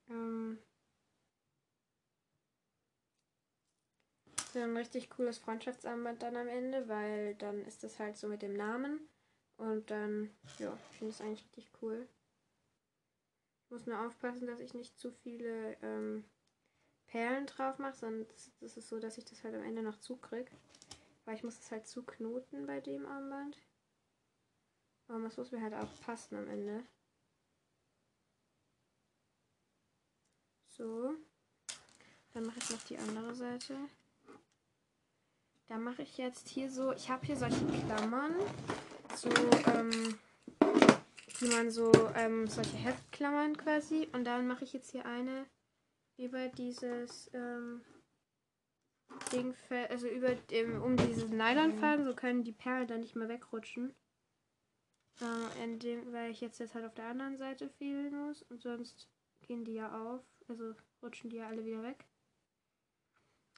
[0.08, 0.58] ähm,
[4.52, 8.42] so ein richtig cooles Freundschaftsarmband dann am Ende, weil dann ist das halt so mit
[8.42, 9.00] dem Namen
[9.56, 10.30] und dann,
[10.60, 12.06] ja, ich finde es eigentlich richtig cool.
[13.64, 16.24] Ich muss nur aufpassen, dass ich nicht zu viele ähm,
[17.08, 20.52] Perlen drauf mache, sonst ist es so, dass ich das halt am Ende noch zukriege.
[21.26, 23.58] Weil ich muss es halt zuknoten bei dem Armband.
[25.08, 26.84] Aber das muss mir halt auch passen am Ende.
[30.68, 31.14] So.
[32.32, 33.76] Dann mache ich noch die andere Seite.
[35.68, 38.34] Da mache ich jetzt hier so, ich habe hier solche Klammern,
[39.16, 39.28] so,
[39.66, 40.18] ähm,
[41.40, 44.08] wie man so, ähm, solche Heftklammern quasi.
[44.12, 45.46] Und dann mache ich jetzt hier eine
[46.18, 47.84] über dieses, ähm,
[49.36, 49.54] Ding,
[49.88, 53.94] also über dem, um dieses Nylonfaden, so können die Perlen dann nicht mehr wegrutschen.
[55.20, 59.08] Äh, indem, weil ich jetzt, jetzt halt auf der anderen Seite fehlen muss und sonst
[59.46, 62.04] gehen die ja auf, also rutschen die ja alle wieder weg.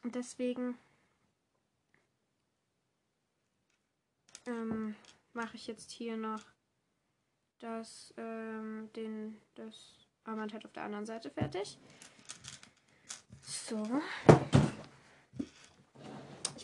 [0.05, 0.79] Und deswegen
[4.47, 4.95] ähm,
[5.33, 6.45] mache ich jetzt hier noch
[7.59, 11.77] das, ähm, den, das Armband halt auf der anderen Seite fertig.
[13.43, 14.01] So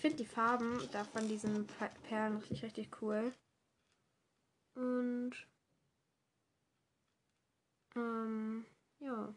[0.05, 1.67] finde die Farben da von diesen
[2.03, 3.33] Perlen richtig, richtig cool.
[4.75, 5.33] Und
[7.97, 8.67] ähm,
[9.01, 9.35] ja.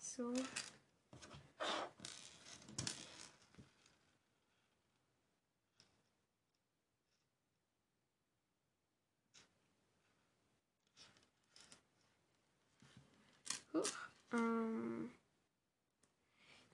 [0.00, 0.34] So.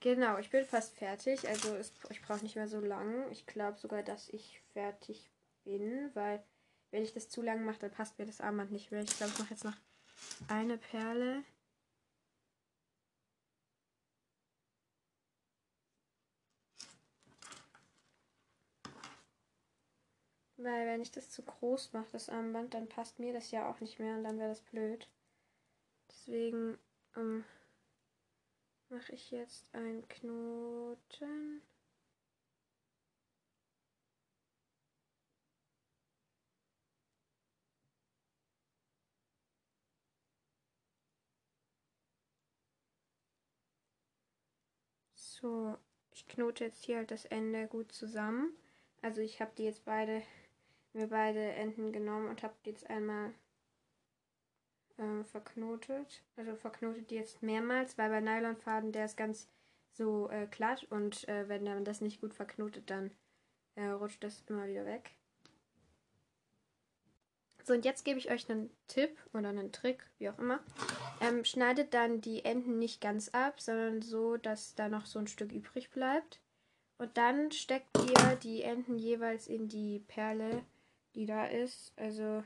[0.00, 1.48] Genau, ich bin fast fertig.
[1.48, 3.30] Also es, ich brauche nicht mehr so lang.
[3.32, 5.30] Ich glaube sogar, dass ich fertig
[5.64, 6.42] bin, weil
[6.90, 9.02] wenn ich das zu lang mache, dann passt mir das Armband nicht mehr.
[9.02, 9.76] Ich glaube, ich mache jetzt noch
[10.48, 11.44] eine Perle.
[20.59, 23.80] Weil wenn ich das zu groß mache, das Armband, dann passt mir das ja auch
[23.80, 25.09] nicht mehr und dann wäre das blöd.
[26.11, 26.78] Deswegen
[27.16, 27.44] ähm,
[28.88, 31.62] mache ich jetzt einen Knoten.
[45.14, 45.76] So,
[46.12, 48.56] ich knote jetzt hier halt das Ende gut zusammen.
[49.02, 50.22] Also ich habe die jetzt beide,
[50.94, 53.34] mir beide Enden genommen und habe die jetzt einmal
[54.99, 56.22] äh, verknotet.
[56.36, 59.49] Also verknotet jetzt mehrmals, weil bei Nylonfaden der ist ganz
[59.92, 63.11] so äh, glatt und äh, wenn man das nicht gut verknotet, dann
[63.76, 65.11] äh, rutscht das immer wieder weg.
[67.66, 70.61] So, und jetzt gebe ich euch einen Tipp oder einen Trick, wie auch immer.
[71.20, 75.26] Ähm, schneidet dann die Enden nicht ganz ab, sondern so, dass da noch so ein
[75.26, 76.40] Stück übrig bleibt.
[76.99, 80.62] Und dann steckt ihr die Enden jeweils in die Perle,
[81.16, 81.92] die da ist.
[81.97, 82.44] Also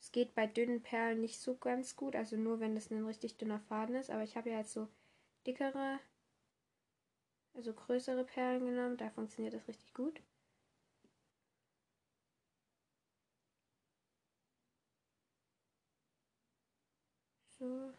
[0.00, 3.36] es geht bei dünnen Perlen nicht so ganz gut, also nur wenn das ein richtig
[3.36, 4.10] dünner Faden ist.
[4.10, 4.88] Aber ich habe ja jetzt so
[5.46, 6.00] dickere,
[7.54, 10.20] also größere Perlen genommen, da funktioniert das richtig gut.
[17.58, 17.92] So.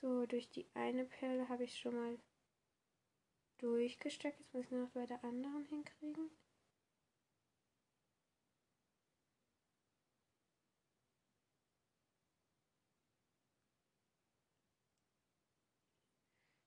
[0.00, 2.18] So, durch die eine Perle habe ich schon mal
[3.58, 4.38] durchgesteckt.
[4.38, 6.30] Jetzt muss ich nur noch bei der anderen hinkriegen.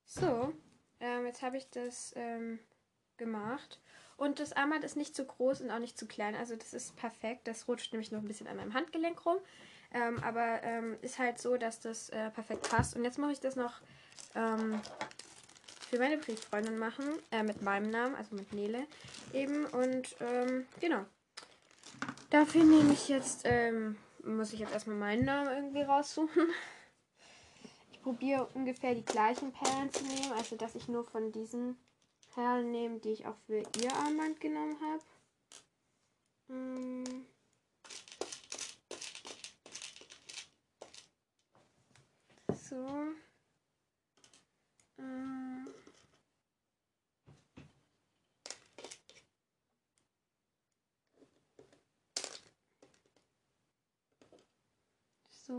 [0.05, 0.53] So,
[0.99, 2.59] ähm, jetzt habe ich das ähm,
[3.15, 3.79] gemacht.
[4.17, 6.35] Und das Armband ist nicht zu groß und auch nicht zu klein.
[6.35, 7.47] Also das ist perfekt.
[7.47, 9.37] Das rutscht nämlich noch ein bisschen an meinem Handgelenk rum.
[9.93, 12.95] Ähm, aber ähm, ist halt so, dass das äh, perfekt passt.
[12.95, 13.81] Und jetzt mache ich das noch
[14.35, 14.81] ähm,
[15.91, 17.05] für meine Brieffreundin machen.
[17.31, 18.87] Äh, mit meinem Namen, also mit Nele
[19.33, 19.65] eben.
[19.65, 21.05] Und ähm, genau.
[22.29, 26.47] Dafür nehme ich jetzt, ähm, muss ich jetzt erstmal meinen Namen irgendwie raussuchen.
[27.91, 30.31] Ich probiere ungefähr die gleichen Perlen zu nehmen.
[30.31, 31.77] Also dass ich nur von diesen
[32.33, 35.03] Perlen nehme, die ich auch für ihr Armband genommen habe.
[36.47, 37.25] Hm.
[42.53, 42.87] So.
[44.97, 45.60] Ähm.
[55.51, 55.57] So.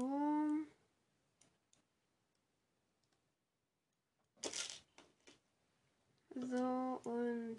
[6.34, 7.57] So und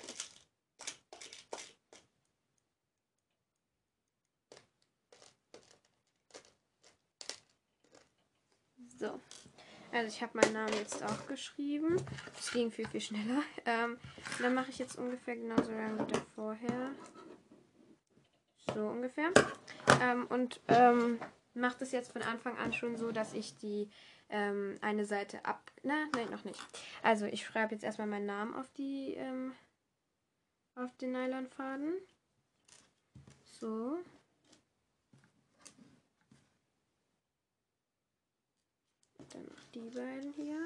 [8.98, 9.20] so.
[9.92, 11.98] Also ich habe meinen Namen jetzt auch geschrieben.
[12.36, 13.44] Das ging viel, viel schneller.
[13.66, 14.00] Ähm,
[14.42, 16.96] dann mache ich jetzt ungefähr genauso lange wie vorher.
[18.74, 19.32] So ungefähr.
[20.02, 21.20] Ähm, und ähm,
[21.54, 23.90] mache das jetzt von Anfang an schon so, dass ich die
[24.30, 25.72] ähm, eine Seite ab.
[25.84, 26.60] Na, nein, noch nicht.
[27.02, 29.54] Also ich schreibe jetzt erstmal meinen Namen auf die ähm,
[30.76, 31.94] auf den Nylonfaden.
[33.60, 33.98] So.
[39.30, 40.60] Dann noch die beiden hier.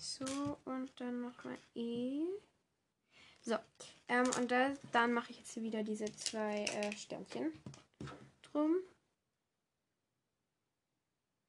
[0.00, 2.24] So, und dann nochmal E.
[3.42, 3.56] So,
[4.08, 7.52] ähm, und da, dann mache ich jetzt hier wieder diese zwei äh, Sternchen
[8.40, 8.76] drum.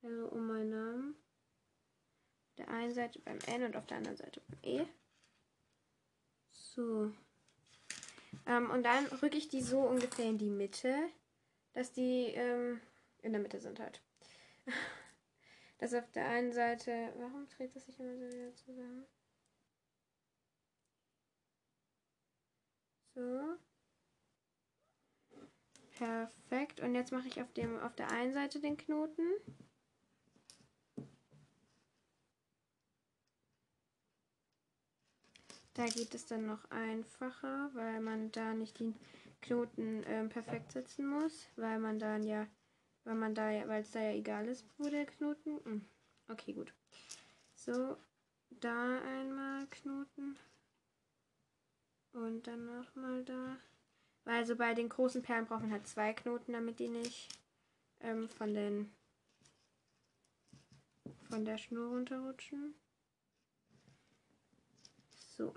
[0.03, 1.15] Also um meinen Namen.
[2.49, 4.85] Auf der einen Seite beim N und auf der anderen Seite beim E.
[6.51, 7.13] So.
[8.47, 10.93] Ähm, und dann rücke ich die so ungefähr in die Mitte,
[11.71, 12.81] dass die ähm,
[13.21, 14.01] in der Mitte sind halt.
[15.81, 17.11] Das auf der einen Seite.
[17.17, 19.03] Warum dreht das sich immer so wieder zusammen?
[23.15, 23.57] So.
[25.97, 26.81] Perfekt.
[26.81, 29.25] Und jetzt mache ich auf, dem, auf der einen Seite den Knoten.
[35.73, 38.93] Da geht es dann noch einfacher, weil man da nicht die
[39.41, 42.45] Knoten ähm, perfekt setzen muss, weil man dann ja
[43.03, 45.59] Weil man da weil es da ja egal ist, wo der Knoten.
[45.65, 45.85] Hm.
[46.29, 46.73] Okay, gut.
[47.55, 47.97] So,
[48.49, 50.37] da einmal Knoten.
[52.13, 53.57] Und dann nochmal da.
[54.23, 57.29] Weil so bei den großen Perlen braucht man halt zwei Knoten, damit die nicht
[58.01, 58.91] ähm, von den
[61.29, 62.75] von der Schnur runterrutschen.
[65.37, 65.53] So.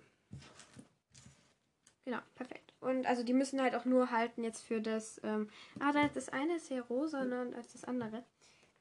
[2.04, 2.63] Genau, perfekt.
[2.84, 5.20] Und also die müssen halt auch nur halten jetzt für das.
[5.24, 5.48] Ähm,
[5.80, 7.20] ah, das eine ist ja rosa
[7.56, 8.24] als das andere.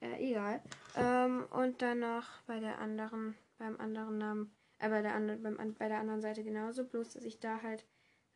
[0.01, 0.61] Äh, egal.
[0.95, 5.73] Ähm, und dann noch bei der anderen, beim anderen Namen, äh, bei der anderen, beim,
[5.75, 7.85] bei der anderen Seite genauso, bloß dass ich da halt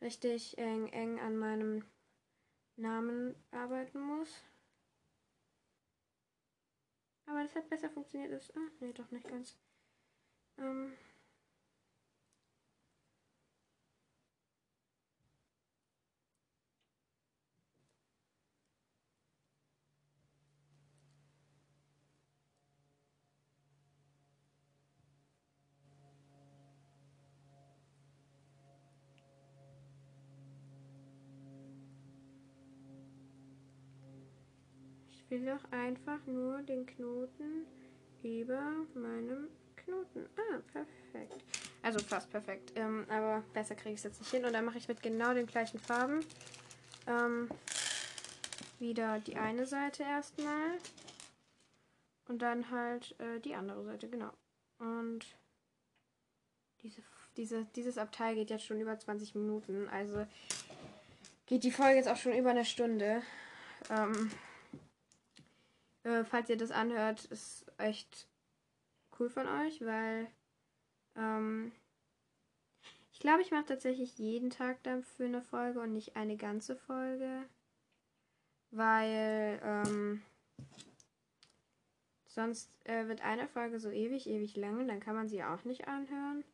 [0.00, 1.84] richtig eng, eng an meinem
[2.76, 4.42] Namen arbeiten muss.
[7.26, 8.32] Aber das hat besser funktioniert.
[8.32, 9.54] Ist, ah, nee, doch nicht ganz.
[10.56, 10.94] Ähm,
[35.38, 37.66] will doch einfach nur den Knoten
[38.22, 38.60] über
[38.94, 40.28] meinem Knoten.
[40.36, 41.44] Ah, perfekt.
[41.82, 42.72] Also fast perfekt.
[42.76, 44.44] Ähm, aber besser kriege ich es jetzt nicht hin.
[44.44, 46.24] Und dann mache ich mit genau den gleichen Farben
[47.06, 47.48] ähm,
[48.78, 50.78] wieder die eine Seite erstmal.
[52.28, 54.32] Und dann halt äh, die andere Seite, genau.
[54.78, 55.24] Und
[56.82, 57.02] diese,
[57.36, 59.88] diese, dieses Abteil geht jetzt schon über 20 Minuten.
[59.88, 60.26] Also
[61.46, 63.22] geht die Folge jetzt auch schon über eine Stunde.
[63.88, 64.30] Ähm,
[66.08, 68.28] äh, falls ihr das anhört, ist echt
[69.18, 70.26] cool von euch, weil
[71.16, 71.72] ähm,
[73.12, 77.44] ich glaube, ich mache tatsächlich jeden Tag dafür eine Folge und nicht eine ganze Folge,
[78.70, 80.22] weil ähm,
[82.26, 85.64] sonst äh, wird eine Folge so ewig, ewig lang und dann kann man sie auch
[85.64, 86.44] nicht anhören.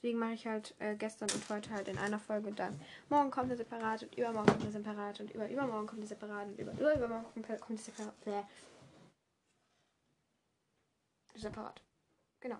[0.00, 2.80] Deswegen mache ich halt äh, gestern und heute halt in einer Folge dann.
[3.08, 6.46] Morgen kommt eine separat und übermorgen kommt eine separat und über übermorgen kommt eine separat
[6.46, 8.14] und über, über übermorgen kommt eine separat.
[11.34, 11.82] Separat.
[12.40, 12.58] Genau.